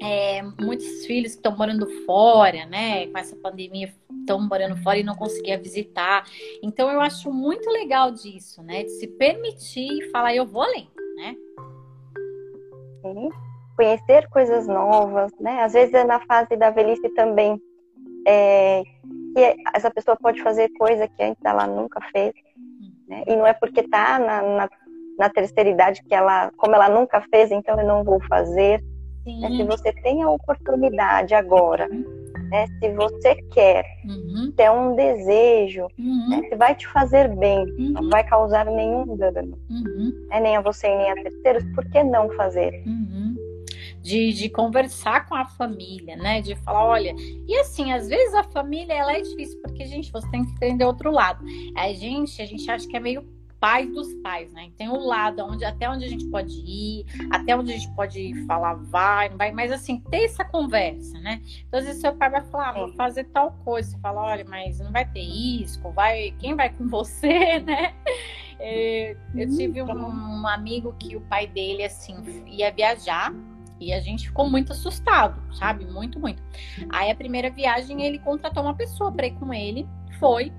[0.02, 3.08] é, muitos filhos que estão morando fora, né?
[3.08, 6.26] Com essa pandemia estão morando fora e não conseguia visitar.
[6.62, 8.84] Então eu acho muito legal disso, né?
[8.84, 11.36] De se permitir e falar, eu vou além, né?
[13.02, 13.30] Sim.
[13.76, 15.64] Conhecer coisas novas, né?
[15.64, 17.62] Às vezes é na fase da velhice também
[18.28, 18.84] é,
[19.34, 22.34] que essa pessoa pode fazer coisa que antes ela nunca fez,
[23.08, 23.24] né?
[23.28, 24.70] E não é porque tá na, na,
[25.18, 28.84] na terceira idade que ela, como ela nunca fez, então eu não vou fazer
[29.36, 29.50] né?
[29.50, 32.68] Se você tem a oportunidade agora, né?
[32.80, 34.54] se você quer, uhum.
[34.56, 36.30] se é um desejo, uhum.
[36.30, 36.44] né?
[36.50, 37.92] se vai te fazer bem, uhum.
[37.92, 40.28] não vai causar nenhum dano, uhum.
[40.30, 40.40] né?
[40.40, 42.84] nem a você nem a terceiros, por que não fazer?
[42.86, 43.36] Uhum.
[44.02, 46.42] de, de conversar com a família, né?
[46.42, 50.30] De falar, olha, e assim, às vezes a família ela é difícil, porque, gente, você
[50.32, 51.44] tem que entender outro lado.
[51.76, 53.24] A gente, a gente acha que é meio
[53.60, 54.70] pai dos pais, né?
[54.78, 58.46] Tem o lado onde até onde a gente pode ir, até onde a gente pode
[58.46, 61.42] falar vai, não vai, mas assim, ter essa conversa, né?
[61.68, 64.46] Então, às vezes seu pai vai falar, ah, vou fazer tal coisa, você fala, olha,
[64.48, 67.94] mas não vai ter risco, vai, quem vai com você, né?
[68.60, 72.16] É, eu tive um, um amigo que o pai dele, assim,
[72.48, 73.34] ia viajar
[73.80, 75.86] e a gente ficou muito assustado, sabe?
[75.86, 76.42] Muito, muito.
[76.90, 79.88] Aí a primeira viagem ele contratou uma pessoa para ir com ele,
[80.20, 80.52] foi.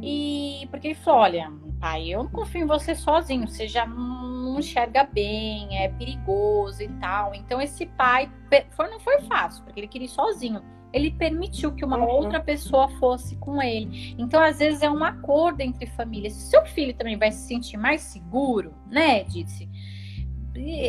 [0.00, 4.58] E porque ele falou: olha, pai, eu não confio em você sozinho, você já não
[4.58, 7.34] enxerga bem, é perigoso e tal.
[7.34, 8.30] Então esse pai
[8.70, 10.62] foi, não foi fácil, porque ele queria ir sozinho.
[10.92, 12.06] Ele permitiu que uma uhum.
[12.06, 14.14] outra pessoa fosse com ele.
[14.18, 16.34] Então, às vezes, é um acordo entre famílias.
[16.34, 19.70] Se seu filho também vai se sentir mais seguro, né, disse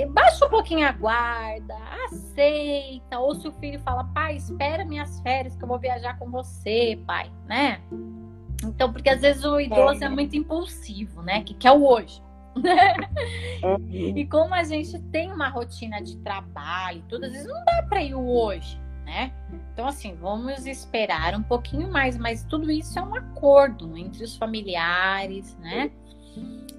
[0.09, 1.75] baixa um pouquinho a guarda,
[2.05, 3.19] aceita.
[3.19, 6.99] Ou se o filho fala, pai, espera minhas férias que eu vou viajar com você,
[7.07, 7.81] pai, né?
[8.63, 11.43] Então, porque às vezes o idoso é, é muito impulsivo, né?
[11.43, 12.21] Que quer o hoje.
[12.55, 13.83] Uhum.
[14.15, 17.83] E como a gente tem uma rotina de trabalho e tudo, às vezes não dá
[17.83, 19.31] para ir o hoje, né?
[19.73, 24.37] Então, assim, vamos esperar um pouquinho mais, mas tudo isso é um acordo entre os
[24.37, 25.91] familiares, né?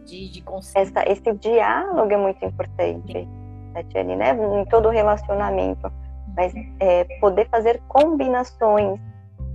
[0.06, 3.28] De, de Essa, esse diálogo é muito importante,
[3.72, 4.30] Tatiane, né?
[4.60, 5.90] Em todo relacionamento.
[6.36, 9.00] Mas é, poder fazer combinações,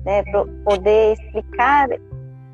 [0.06, 0.24] né?
[0.64, 1.90] Poder explicar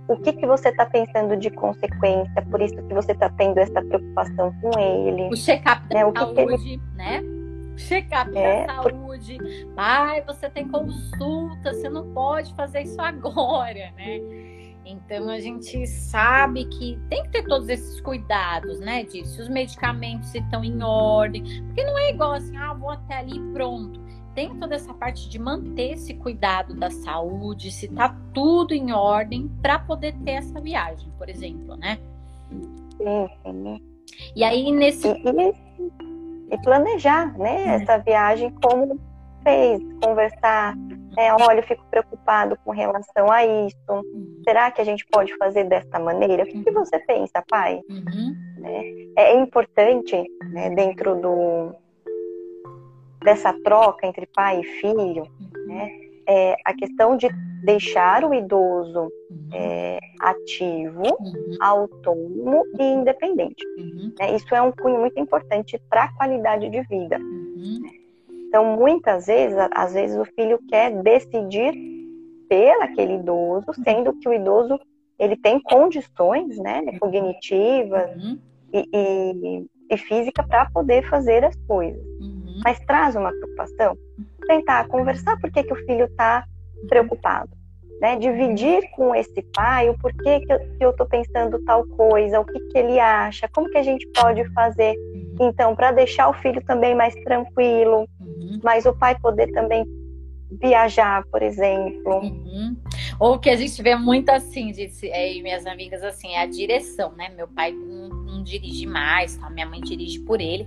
[0.08, 3.82] o que, que você está pensando de consequência, por isso que você está tendo essa
[3.82, 5.30] preocupação com ele.
[5.32, 6.12] O check-up da né?
[6.14, 6.82] saúde, ele...
[6.96, 7.24] né?
[7.78, 9.38] Check-up é, da saúde.
[9.38, 9.74] Por...
[9.76, 14.20] Pai, você tem consulta, você não pode fazer isso agora, né?
[14.86, 19.04] Então a gente sabe que tem que ter todos esses cuidados, né?
[19.04, 23.40] Disso, os medicamentos estão em ordem, porque não é igual assim, ah, vou até ali
[23.52, 24.05] pronto
[24.36, 29.50] tem toda essa parte de manter esse cuidado da saúde, se tá tudo em ordem
[29.62, 31.98] para poder ter essa viagem, por exemplo, né?
[32.98, 33.82] Sim, sim.
[34.36, 37.76] E aí nesse e, e planejar, né, é.
[37.76, 39.00] essa viagem como
[39.42, 40.76] fez, conversar,
[41.18, 43.78] é, olha, eu fico preocupado com relação a isso.
[43.90, 44.42] Uhum.
[44.44, 46.44] Será que a gente pode fazer dessa maneira?
[46.44, 46.84] O que, que uhum.
[46.84, 47.80] você pensa, pai?
[47.90, 48.36] Uhum.
[49.16, 50.22] É, é importante,
[50.52, 51.76] né, dentro do,
[53.26, 55.68] dessa troca entre pai e filho, uhum.
[55.68, 55.92] né,
[56.28, 57.28] é a questão de
[57.64, 59.50] deixar o idoso uhum.
[59.54, 61.58] é, ativo, uhum.
[61.60, 63.66] autônomo e independente.
[64.20, 67.20] Né, isso é um cunho muito importante para a qualidade de vida.
[68.48, 71.74] Então, muitas vezes, às vezes o filho quer decidir
[72.48, 73.84] pelaquele idoso, uhum.
[73.84, 74.80] sendo que o idoso
[75.18, 78.12] ele tem condições, né, cognitivas
[78.72, 82.04] e, e, e física para poder fazer as coisas
[82.64, 83.98] mas traz uma preocupação,
[84.48, 86.46] tentar conversar por que, que o filho está
[86.88, 87.50] preocupado.
[88.02, 88.18] Né?
[88.18, 92.78] Dividir com esse pai o porquê que eu estou pensando tal coisa, o que, que
[92.78, 94.96] ele acha, como que a gente pode fazer,
[95.40, 98.60] então, para deixar o filho também mais tranquilo, uhum.
[98.64, 99.86] mas o pai poder também
[100.62, 102.20] viajar, por exemplo.
[102.20, 102.76] Uhum.
[103.20, 107.12] Ou que a gente vê muito assim, disse, é, minhas amigas, assim, é a direção,
[107.14, 107.30] né?
[107.36, 108.10] Meu pai não,
[108.46, 109.50] dirige mais, tá?
[109.50, 110.66] minha mãe dirige por ele,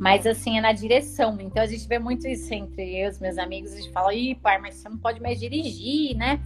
[0.00, 1.38] mas assim, é na direção.
[1.40, 4.34] Então a gente vê muito isso entre eu os meus amigos, a gente fala, ih,
[4.34, 6.40] pai, mas você não pode mais dirigir, né?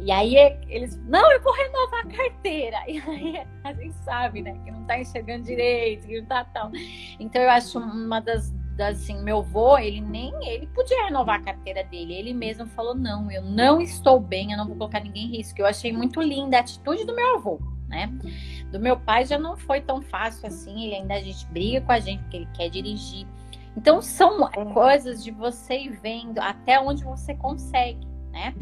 [0.00, 0.36] E aí
[0.68, 2.78] eles, não, eu vou renovar a carteira.
[2.88, 6.70] E aí a gente sabe, né, que não tá enxergando direito, que não tá tal.
[7.20, 8.52] Então eu acho uma das
[8.86, 12.14] assim, meu avô, ele nem ele podia renovar a carteira dele.
[12.14, 15.60] Ele mesmo falou: não, eu não estou bem, eu não vou colocar ninguém em risco.
[15.60, 18.12] Eu achei muito linda a atitude do meu avô, né?
[18.70, 21.92] Do meu pai já não foi tão fácil assim, ele ainda a gente briga com
[21.92, 23.26] a gente porque ele quer dirigir.
[23.76, 28.08] Então são coisas de você ir vendo até onde você consegue
[28.38, 28.54] né?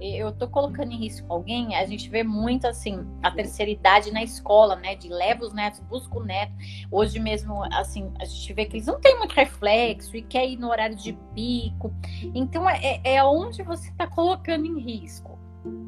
[0.00, 4.22] Eu tô colocando em risco alguém, a gente vê muito assim, a terceira idade na
[4.22, 4.94] escola, né?
[4.94, 6.52] De leva os netos, busca o neto.
[6.90, 10.56] Hoje mesmo, assim, a gente vê que eles não têm muito reflexo e quer ir
[10.56, 11.92] no horário de pico.
[12.34, 15.31] Então é, é onde você está colocando em risco.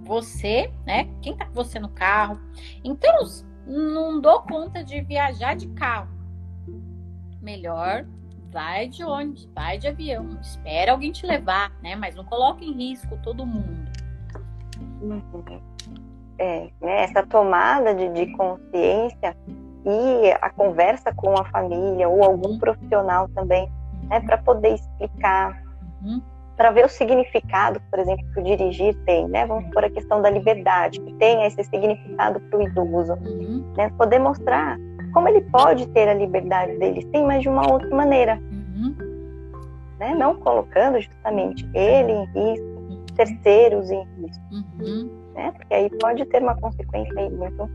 [0.05, 1.09] Você, né?
[1.21, 2.39] Quem tá com você no carro.
[2.83, 3.13] Então,
[3.67, 6.09] não dou conta de viajar de carro.
[7.41, 8.07] Melhor
[8.55, 11.97] vai de ônibus, vai de avião, espera alguém te levar, né?
[11.97, 13.91] Mas não coloque em risco todo mundo.
[16.39, 17.03] É, né?
[17.03, 19.37] essa tomada de, de consciência
[19.85, 23.71] e a conversa com a família ou algum profissional também,
[24.09, 25.63] né, para poder explicar,
[26.03, 26.23] uhum.
[26.57, 29.47] Para ver o significado, por exemplo, que o dirigir tem, né?
[29.47, 33.65] Vamos por a questão da liberdade, que tem esse significado para o idoso, uhum.
[33.77, 33.91] né?
[33.99, 34.79] Poder mostrar
[35.13, 38.41] como ele pode ter a liberdade dele, sim, mas de uma outra maneira.
[38.51, 38.97] Uhum.
[39.99, 40.15] né?
[40.15, 42.75] Não colocando justamente ele em risco,
[43.17, 45.11] terceiros em risco, uhum.
[45.35, 45.53] né?
[45.53, 47.71] Porque aí pode ter uma consequência aí muito,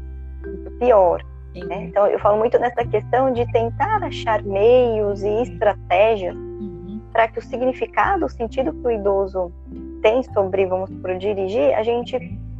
[0.46, 1.24] muito pior.
[1.56, 1.86] Né?
[1.86, 6.36] Então, eu falo muito nessa questão de tentar achar meios e estratégias.
[7.12, 9.52] Para que o significado, o sentido que o idoso
[10.02, 12.18] tem sobre, vamos por dirigir, a gente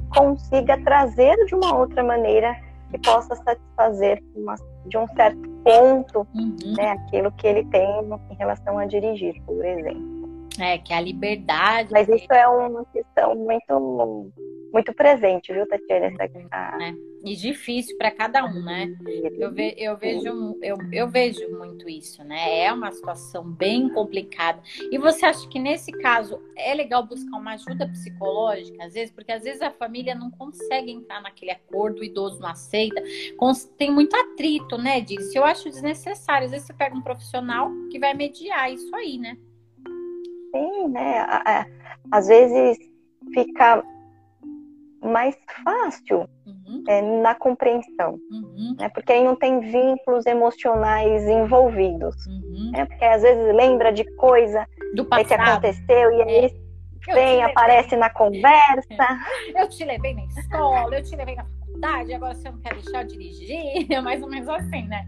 [0.10, 2.56] consiga trazer de uma outra maneira
[2.90, 4.56] que possa satisfazer uma,
[4.88, 6.74] de um certo ponto uhum.
[6.76, 7.88] né, aquilo que ele tem
[8.32, 10.20] em relação a dirigir, por exemplo.
[10.60, 11.90] É, que é a liberdade.
[11.92, 14.32] Mas isso é uma questão muito
[14.72, 16.08] muito presente, viu, Tatiana?
[16.08, 16.94] Essa, é.
[17.24, 18.96] E difícil para cada um, né?
[19.38, 22.60] Eu, ve, eu, vejo, eu, eu vejo muito isso, né?
[22.60, 24.62] É uma situação bem complicada.
[24.90, 29.32] E você acha que nesse caso é legal buscar uma ajuda psicológica, às vezes, porque
[29.32, 33.04] às vezes a família não consegue entrar naquele acordo, o idoso não aceita,
[33.78, 35.38] tem muito atrito, né, disso.
[35.38, 36.46] Eu acho desnecessário.
[36.46, 39.38] Às vezes você pega um profissional que vai mediar isso aí, né?
[40.52, 41.26] Sim, né?
[42.12, 42.78] Às vezes
[43.34, 43.84] fica
[45.02, 46.84] mais fácil uhum.
[46.88, 48.76] é, na compreensão, uhum.
[48.78, 48.90] né?
[48.90, 52.72] porque aí não tem vínculos emocionais envolvidos, uhum.
[52.72, 52.86] né?
[52.86, 56.46] porque às vezes lembra de coisa que aconteceu e aí
[57.08, 57.14] é.
[57.14, 58.88] vem, aparece na conversa.
[59.56, 63.02] Eu te levei na escola, eu te levei na faculdade, agora você não quer deixar
[63.02, 65.08] eu dirigir, é mais ou menos assim, né?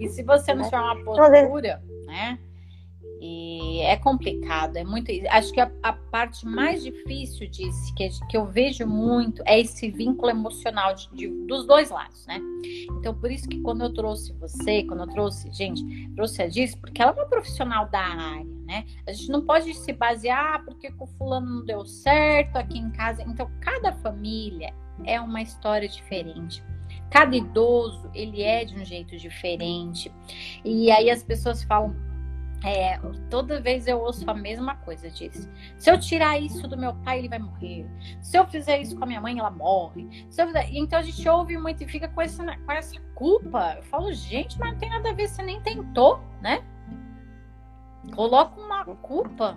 [0.00, 2.38] E se você não tiver uma postura, né?
[3.20, 5.10] E é complicado, é muito.
[5.30, 9.90] Acho que a, a parte mais difícil disso, que, que eu vejo muito, é esse
[9.90, 12.40] vínculo emocional de, de, dos dois lados, né?
[12.92, 16.78] Então, por isso que quando eu trouxe você, quando eu trouxe, gente, trouxe a disso,
[16.78, 18.86] porque ela é uma profissional da área, né?
[19.06, 22.90] A gente não pode se basear ah, porque o fulano não deu certo aqui em
[22.90, 23.22] casa.
[23.22, 24.72] Então, cada família
[25.04, 26.62] é uma história diferente.
[27.10, 30.12] Cada idoso, ele é de um jeito diferente.
[30.64, 31.94] E aí as pessoas falam,
[32.64, 32.98] é,
[33.30, 35.48] toda vez eu ouço a mesma coisa disso.
[35.78, 37.86] Se eu tirar isso do meu pai, ele vai morrer.
[38.20, 40.26] Se eu fizer isso com a minha mãe, ela morre.
[40.30, 40.68] Fizer...
[40.72, 43.74] Então a gente ouve muito e fica com essa, com essa culpa.
[43.76, 46.64] Eu falo, gente, mas não tem nada a ver, você nem tentou, né?
[48.14, 49.56] Coloca uma culpa.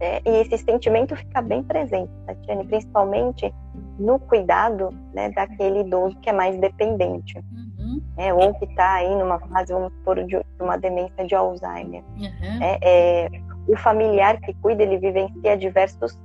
[0.00, 3.52] É, e esse sentimento fica bem presente, Tatiane, principalmente
[3.98, 7.38] no cuidado né, daquele idoso que é mais dependente.
[7.38, 7.74] Uhum
[8.16, 12.02] né, ou que está aí numa fase, vamos supor, de uma demência de Alzheimer.
[12.16, 12.62] Uhum.
[12.62, 13.30] É, é,
[13.68, 16.18] o familiar que cuida, ele vivencia diversos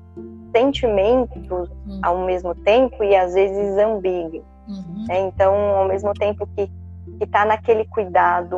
[0.56, 2.00] sentimentos uhum.
[2.04, 4.44] ao mesmo tempo e às vezes ambíguos.
[4.68, 5.06] Uhum.
[5.10, 6.70] É, então, ao mesmo tempo que
[7.22, 8.58] está naquele cuidado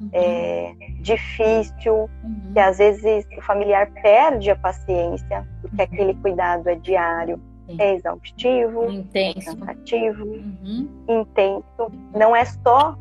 [0.00, 0.08] uhum.
[0.12, 2.52] é, difícil, uhum.
[2.52, 7.40] que às vezes o familiar perde a paciência, porque aquele cuidado é diário
[7.78, 9.56] é exaustivo, intenso.
[9.56, 10.88] cansativo, uhum.
[11.08, 11.92] intenso.
[12.14, 12.96] Não é só,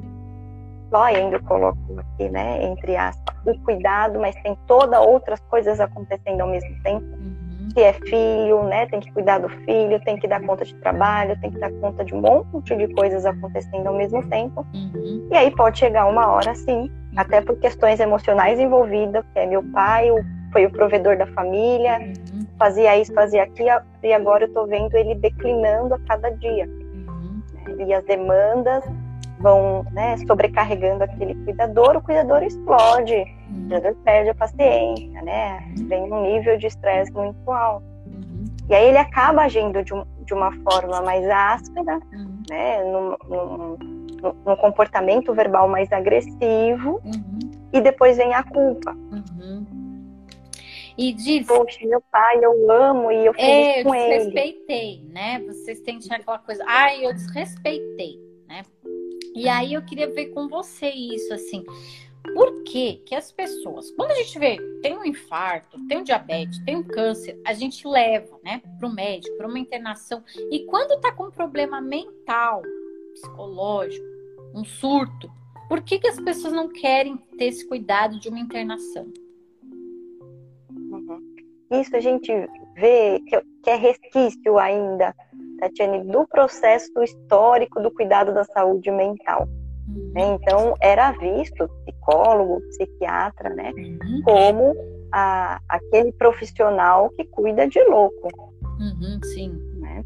[0.89, 5.80] só ainda eu coloco aqui, né, entre aspas, o cuidado, mas tem todas outras coisas
[5.80, 7.05] acontecendo ao mesmo tempo.
[7.05, 7.70] Uhum.
[7.74, 11.39] Se é filho, né, tem que cuidar do filho, tem que dar conta de trabalho,
[11.39, 14.65] tem que dar conta de um monte de coisas acontecendo ao mesmo tempo.
[14.74, 15.28] Uhum.
[15.32, 19.63] E aí pode chegar uma hora, sim, até por questões emocionais envolvidas, que é meu
[19.72, 20.09] pai,
[20.51, 24.93] foi o provedor da família, uhum fazia isso, fazia aquilo, e agora eu tô vendo
[24.95, 26.68] ele declinando a cada dia.
[26.68, 27.41] Uhum.
[27.88, 28.84] E as demandas
[29.39, 33.57] vão né, sobrecarregando aquele cuidador, o cuidador explode, uhum.
[33.57, 35.64] o cuidador perde a paciência, né?
[35.78, 35.88] Uhum.
[35.88, 37.86] Vem um nível de estresse muito alto.
[38.05, 38.45] Uhum.
[38.70, 42.43] E aí ele acaba agindo de, um, de uma forma mais áspera, uhum.
[42.49, 42.84] né?
[42.84, 43.78] Num, num,
[44.45, 47.39] num, comportamento verbal mais agressivo, uhum.
[47.72, 48.93] e depois vem a culpa.
[50.99, 51.47] E diz.
[51.47, 54.03] Poxa, meu pai, eu amo e eu fiz é, com ele.
[54.03, 55.39] Eu desrespeitei, né?
[55.47, 56.61] Vocês têm que aquela coisa.
[56.67, 58.63] Ai, eu desrespeitei, né?
[59.33, 61.63] E aí eu queria ver com você isso, assim.
[62.33, 66.61] Por que, que as pessoas, quando a gente vê, tem um infarto, tem um diabetes,
[66.65, 70.21] tem um câncer, a gente leva, né, para o médico, para uma internação.
[70.51, 72.61] E quando tá com um problema mental,
[73.13, 74.05] psicológico,
[74.53, 75.31] um surto,
[75.69, 79.07] por que, que as pessoas não querem ter esse cuidado de uma internação?
[81.72, 82.32] Isso a gente
[82.76, 85.15] vê que é resquício ainda,
[85.59, 89.47] Tatiane, do processo histórico do cuidado da saúde mental.
[89.88, 90.13] Uhum.
[90.15, 94.22] Então, era visto psicólogo, psiquiatra, né, uhum.
[94.24, 94.76] como
[95.11, 98.30] a, aquele profissional que cuida de louco.
[98.63, 99.51] Uhum, sim.
[99.80, 100.03] Né?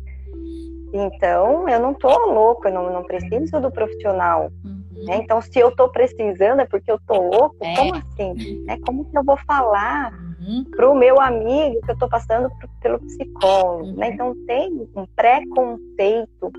[0.93, 4.51] Então, eu não tô louco, eu não, não preciso do profissional.
[4.63, 5.05] Uhum.
[5.05, 5.17] Né?
[5.17, 7.75] Então, se eu tô precisando é porque eu tô louco, é.
[7.75, 8.65] como assim?
[8.67, 10.13] É Como que eu vou falar
[10.47, 10.65] uhum.
[10.75, 13.85] para o meu amigo que eu estou passando pro, pelo psicólogo.
[13.85, 13.95] Uhum.
[13.95, 14.09] Né?
[14.09, 16.51] Então tem um preconceito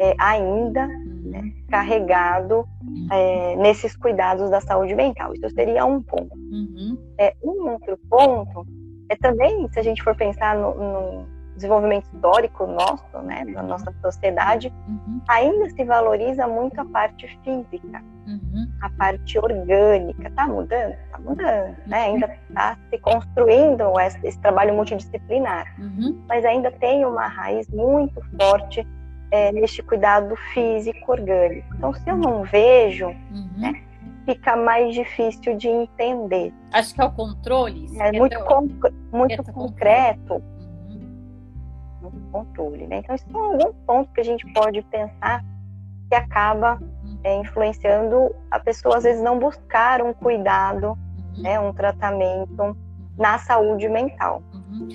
[0.00, 1.30] é, ainda uhum.
[1.30, 2.66] né, carregado
[3.10, 5.32] é, nesses cuidados da saúde mental.
[5.34, 6.36] Isso seria um ponto.
[6.36, 6.98] Uhum.
[7.18, 8.66] É, um outro ponto
[9.08, 13.92] é também, se a gente for pensar no, no desenvolvimento histórico nosso, né, da nossa
[14.00, 15.20] sociedade, uhum.
[15.28, 18.68] ainda se valoriza muito a parte física, uhum.
[18.80, 20.28] a parte orgânica.
[20.28, 20.92] Está mudando?
[20.92, 21.76] Está mudando.
[21.86, 21.98] Né?
[22.04, 26.22] Ainda está se construindo esse, esse trabalho multidisciplinar, uhum.
[26.28, 28.86] mas ainda tem uma raiz muito forte
[29.30, 31.74] é, neste cuidado físico orgânico.
[31.76, 33.50] Então, se eu não vejo, uhum.
[33.56, 33.82] né,
[34.24, 36.52] fica mais difícil de entender.
[36.72, 37.86] Acho que é o controle.
[37.98, 38.68] É, é muito, con
[39.10, 40.34] muito concreto.
[40.34, 40.57] Uhum.
[42.32, 42.86] Controle.
[42.86, 42.98] Né?
[42.98, 45.44] Então, isso são alguns pontos que a gente pode pensar
[46.08, 47.18] que acaba uhum.
[47.22, 50.98] é, influenciando a pessoa, às vezes, não buscar um cuidado,
[51.36, 51.42] uhum.
[51.42, 52.76] né, um tratamento
[53.16, 54.42] na saúde mental.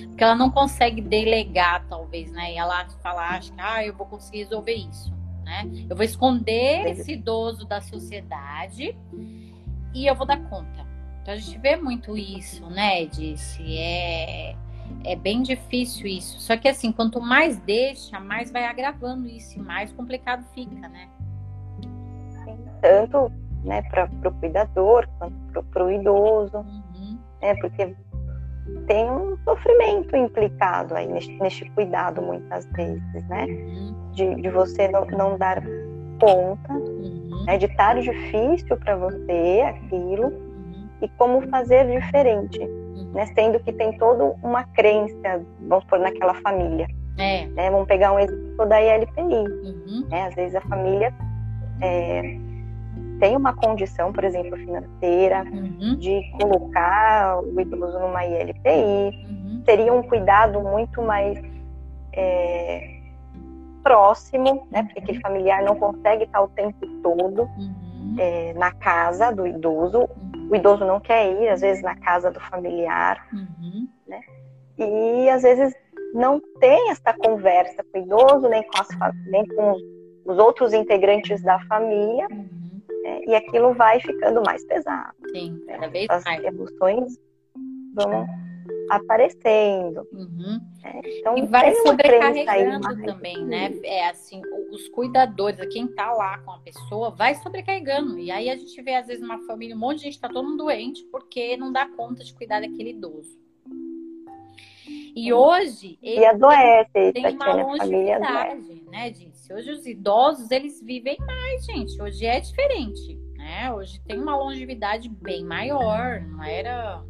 [0.08, 2.52] Porque ela não consegue delegar, talvez, né?
[2.52, 5.12] E ela fala, acha que ah, eu vou conseguir resolver isso,
[5.44, 5.68] né?
[5.88, 8.96] Eu vou esconder esse idoso da sociedade
[9.92, 10.86] e eu vou dar conta.
[11.20, 13.78] Então a gente vê muito isso, né, Disse?
[13.78, 14.54] É,
[15.04, 16.40] é bem difícil isso.
[16.40, 21.08] Só que assim, quanto mais deixa, mais vai agravando isso e mais complicado fica, né?
[22.80, 23.30] Tanto
[23.64, 26.58] né, para o cuidador quanto para o idoso.
[26.58, 27.18] Uhum.
[27.40, 27.94] Né, porque
[28.86, 33.44] tem um sofrimento implicado aí neste, neste cuidado muitas vezes, né?
[33.44, 33.94] Uhum.
[34.12, 35.62] De, de você não, não dar
[36.20, 37.44] conta, uhum.
[37.46, 37.58] né?
[37.58, 40.88] de estar difícil para você aquilo uhum.
[41.02, 42.60] e como fazer diferente.
[43.14, 43.26] Né?
[43.34, 46.86] Sendo que tem toda uma crença, vamos por naquela família.
[47.16, 47.46] É.
[47.46, 47.70] Né?
[47.70, 49.22] Vamos pegar um exemplo da ILPI.
[49.22, 50.06] Uhum.
[50.10, 50.26] Né?
[50.26, 51.14] Às vezes a família
[51.80, 52.36] é,
[53.20, 55.96] tem uma condição, por exemplo, financeira, uhum.
[55.96, 59.62] de colocar o idoso numa ILPI, uhum.
[59.64, 61.40] teria um cuidado muito mais
[62.12, 62.94] é,
[63.82, 64.82] próximo, né?
[64.82, 68.16] Porque aquele familiar não consegue estar o tempo todo uhum.
[68.18, 70.08] é, na casa do idoso.
[70.50, 73.88] O idoso não quer ir, às vezes, na casa do familiar, uhum.
[74.06, 74.20] né?
[74.78, 75.74] E às vezes
[76.12, 78.88] não tem essa conversa com o idoso, nem com, as,
[79.26, 79.76] nem com
[80.24, 82.26] os outros integrantes da família.
[82.30, 82.64] Uhum
[83.04, 85.14] é, e aquilo vai ficando mais pesado.
[85.30, 86.42] Sim, cada vez As mais.
[86.42, 87.18] emoções
[87.94, 88.26] vão
[88.90, 90.06] aparecendo.
[90.12, 90.60] Uhum.
[90.84, 93.72] É, então, e vai sobrecarregando também, né?
[93.82, 98.18] É assim, os cuidadores, quem tá lá com a pessoa, vai sobrecarregando.
[98.18, 100.48] E aí a gente vê, às vezes, uma família, um monte de gente tá todo
[100.48, 103.44] mundo doente porque não dá conta de cuidar daquele idoso.
[105.16, 109.52] E hoje e adoece, tem uma longevidade, né, Disse?
[109.52, 112.02] Hoje os idosos eles vivem mais, gente.
[112.02, 113.72] Hoje é diferente, né?
[113.72, 117.00] Hoje tem uma longevidade bem maior, não era?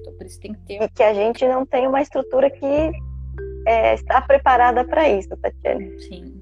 [0.00, 0.82] Então por isso tem que ter.
[0.82, 2.92] E que a gente não tem uma estrutura que
[3.66, 5.98] é, está preparada para isso, Tatiana.
[6.00, 6.40] Sim.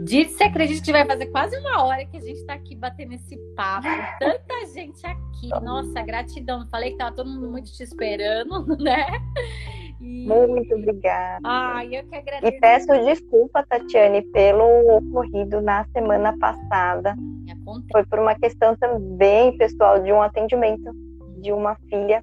[0.00, 3.14] Disse, você acredita que vai fazer quase uma hora que a gente está aqui batendo
[3.14, 3.86] esse papo?
[4.18, 5.48] Tanta gente aqui.
[5.62, 6.66] Nossa, gratidão.
[6.70, 9.06] Falei que tava todo mundo muito te esperando, né?
[10.00, 11.40] Muito obrigada.
[11.44, 12.54] Ai, eu que agradeço.
[12.54, 17.16] E peço desculpa, Tatiane, pelo ocorrido na semana passada.
[17.90, 20.92] Foi por uma questão também pessoal de um atendimento
[21.40, 22.22] de uma filha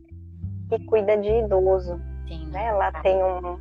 [0.72, 2.00] que cuida de idoso.
[2.28, 2.48] Sim.
[2.48, 2.68] Né?
[2.68, 3.60] Ela tem um,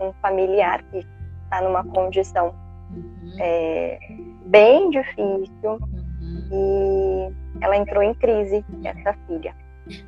[0.00, 1.06] um familiar que
[1.44, 2.54] está numa condição
[2.90, 3.32] uhum.
[3.38, 3.98] é,
[4.46, 6.48] bem difícil uhum.
[6.52, 9.54] e ela entrou em crise, essa filha.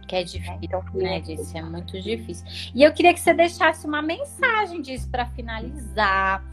[0.06, 1.56] Que é difícil, então, né, Disse?
[1.56, 2.46] É muito difícil.
[2.74, 6.44] E eu queria que você deixasse uma mensagem disso para finalizar.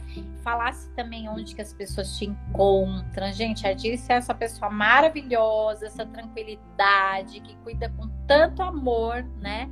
[0.42, 3.32] Falasse também onde que as pessoas te encontram.
[3.32, 9.70] Gente, a Disse é essa pessoa maravilhosa, essa tranquilidade, que cuida com tanto amor, né?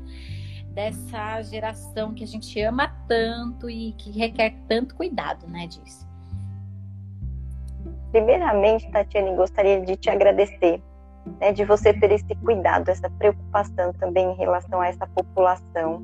[0.75, 6.07] Dessa geração que a gente ama tanto e que requer tanto cuidado, né, Disse?
[8.13, 10.81] Primeiramente, Tatiane, gostaria de te agradecer
[11.41, 16.03] né, de você ter esse cuidado, essa preocupação também em relação a essa população.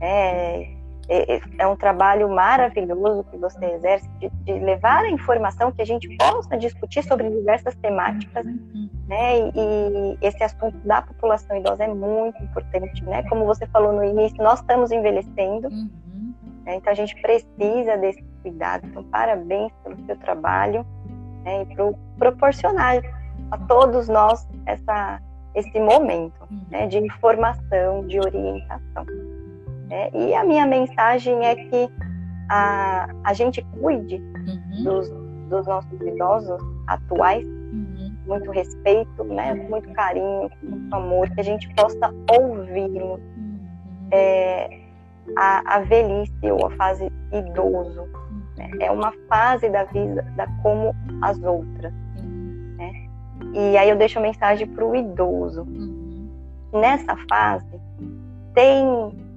[0.00, 0.76] É,
[1.08, 5.84] é, é um trabalho maravilhoso que você exerce de, de, levar a informação que a
[5.84, 8.44] gente possa discutir sobre diversas temáticas,
[9.06, 9.38] né?
[9.38, 13.22] E, e, esse assunto da população idosa é muito importante, né?
[13.28, 15.68] Como você falou no início, nós estamos envelhecendo,
[16.64, 16.74] né?
[16.74, 18.86] então a gente precisa desse cuidado.
[18.86, 20.84] Então, parabéns pelo seu trabalho
[21.44, 21.62] né?
[21.62, 23.00] e por proporcionar
[23.50, 25.20] a todos nós essa,
[25.54, 26.60] esse momento uhum.
[26.70, 29.04] né, de informação, de orientação.
[29.88, 30.10] Né?
[30.12, 31.90] E a minha mensagem é que
[32.48, 34.84] a, a gente cuide uhum.
[34.84, 35.10] dos,
[35.48, 38.14] dos nossos idosos atuais, uhum.
[38.26, 43.20] muito respeito, né, muito carinho, muito amor, que a gente possa ouvi-los.
[43.20, 43.58] Uhum.
[44.12, 44.80] É,
[45.36, 48.08] a, a velhice ou a fase idoso
[48.56, 51.92] né, é uma fase da vida da como as outras
[53.56, 55.62] E aí eu deixo a mensagem para o idoso.
[55.62, 56.28] Uhum.
[56.74, 57.80] Nessa fase,
[58.54, 58.76] tem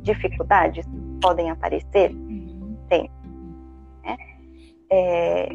[0.01, 0.85] dificuldades?
[1.21, 2.11] Podem aparecer?
[2.11, 2.75] Uhum.
[2.89, 3.09] Tem.
[4.03, 4.17] Né?
[4.91, 5.49] É,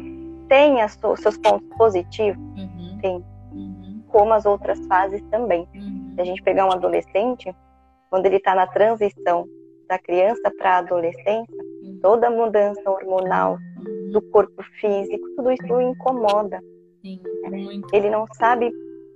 [0.49, 2.41] tem os seus pontos positivos?
[2.57, 2.97] Uhum.
[2.99, 3.23] Tem.
[3.51, 4.03] Uhum.
[4.07, 5.67] Como as outras fases também.
[5.75, 6.13] Uhum.
[6.15, 7.55] Se a gente pegar um adolescente,
[8.09, 9.45] quando ele está na transição
[9.87, 11.99] da criança para a adolescência, uhum.
[12.01, 13.59] toda a mudança hormonal
[14.11, 16.59] do corpo físico, tudo isso incomoda.
[17.05, 17.21] Sim,
[17.93, 18.71] ele não sabe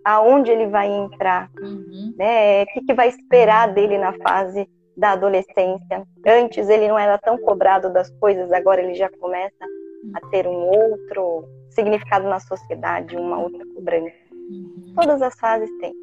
[0.05, 2.13] aonde ele vai entrar, uhum.
[2.15, 2.61] né?
[2.61, 6.05] O que, que vai esperar dele na fase da adolescência.
[6.27, 9.65] Antes ele não era tão cobrado das coisas, agora ele já começa
[10.13, 14.13] a ter um outro significado na sociedade, uma outra cobrança.
[14.31, 14.93] Uhum.
[14.95, 15.93] Todas as fases têm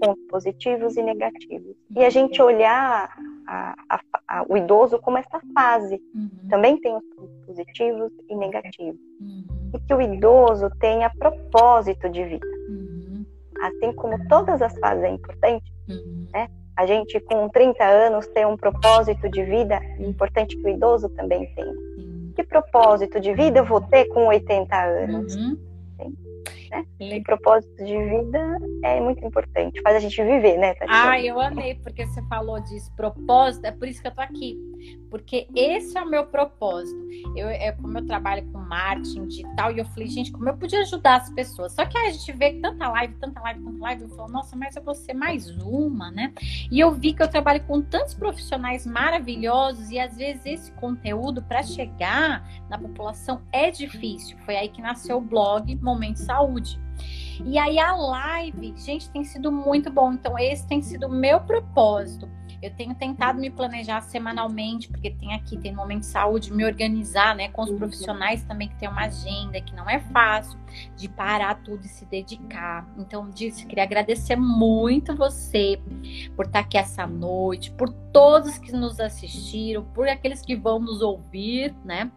[0.00, 1.76] pontos positivos e negativos.
[1.96, 6.02] E a gente olhar a, a, a, o idoso como essa fase.
[6.14, 6.48] Uhum.
[6.48, 9.00] Também tem os pontos positivos e negativos.
[9.20, 9.59] Uhum.
[9.72, 12.46] E que o idoso tenha propósito de vida.
[12.68, 13.24] Uhum.
[13.62, 16.26] Assim como todas as fases é importante, uhum.
[16.32, 16.48] né?
[16.76, 21.08] A gente com 30 anos tem um propósito de vida, é importante que o idoso
[21.10, 21.74] também tenha.
[22.34, 25.36] Que propósito de vida eu vou ter com 80 anos?
[26.70, 26.86] Né?
[27.00, 31.10] E propósito de vida é muito importante, faz a gente viver, né, Tatiana?
[31.10, 34.56] Ah, eu amei, porque você falou disso, propósito, é por isso que eu tô aqui.
[35.10, 36.98] Porque esse é o meu propósito.
[37.36, 40.80] Eu, é como eu trabalho com marketing digital, e eu falei, gente, como eu podia
[40.80, 41.72] ajudar as pessoas?
[41.72, 44.54] Só que aí a gente vê tanta live, tanta live, tanta live, eu falo, nossa,
[44.54, 46.32] mas eu vou ser mais uma, né?
[46.70, 51.42] E eu vi que eu trabalho com tantos profissionais maravilhosos, e às vezes esse conteúdo,
[51.42, 54.38] para chegar na população, é difícil.
[54.46, 56.59] Foi aí que nasceu o blog Momento Saúde.
[57.44, 60.12] E aí a live, gente, tem sido muito bom.
[60.12, 62.28] Então, esse tem sido o meu propósito.
[62.62, 67.34] Eu tenho tentado me planejar semanalmente, porque tem aqui, tem momento de saúde, me organizar,
[67.34, 70.58] né, com os profissionais também que tem uma agenda que não é fácil
[70.94, 72.86] de parar tudo e se dedicar.
[72.98, 75.80] Então, disse, queria agradecer muito você
[76.36, 81.00] por estar aqui essa noite, por todos que nos assistiram, por aqueles que vão nos
[81.00, 82.12] ouvir, né?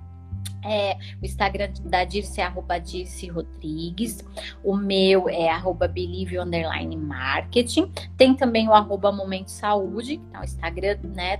[0.65, 4.23] É, o Instagram da Dirce é arroba Dirce Rodrigues.
[4.63, 7.91] O meu é arroba Believe Underline Marketing.
[8.17, 11.39] Tem também o arroba Momento Saúde, que é o Instagram, né?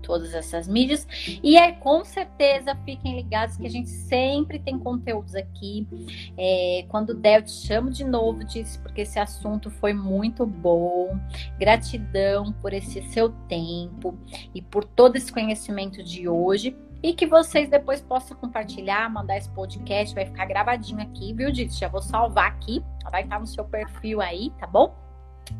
[0.00, 1.06] Todas essas mídias.
[1.42, 5.86] E é com certeza, fiquem ligados que a gente sempre tem conteúdos aqui.
[6.36, 11.16] É, quando der, eu te chamo de novo, Dirce, porque esse assunto foi muito bom.
[11.58, 14.16] Gratidão por esse seu tempo
[14.52, 19.48] e por todo esse conhecimento de hoje e que vocês depois possam compartilhar, mandar esse
[19.50, 21.74] podcast, vai ficar gravadinho aqui, viu, Dito?
[21.74, 24.94] Já vou salvar aqui, vai estar no seu perfil aí, tá bom?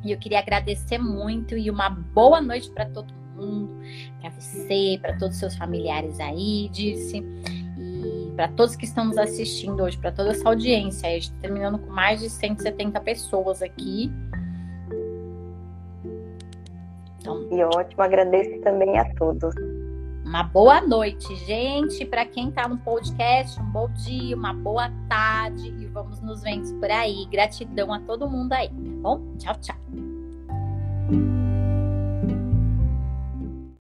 [0.05, 3.77] E eu queria agradecer muito e uma boa noite para todo mundo,
[4.21, 7.19] para você, para todos os seus familiares aí, disse.
[7.77, 11.09] E para todos que estão nos assistindo hoje, para toda essa audiência.
[11.09, 14.13] A gente tá terminando com mais de 170 pessoas aqui.
[17.19, 19.55] Então, e ótimo, agradeço também a todos.
[20.33, 22.07] Uma boa noite, gente.
[22.07, 26.73] Para quem está no podcast, um bom dia, uma boa tarde e vamos nos vendo
[26.81, 27.27] por aí.
[27.31, 29.21] Gratidão a todo mundo aí, tá bom?
[29.37, 29.77] Tchau, tchau.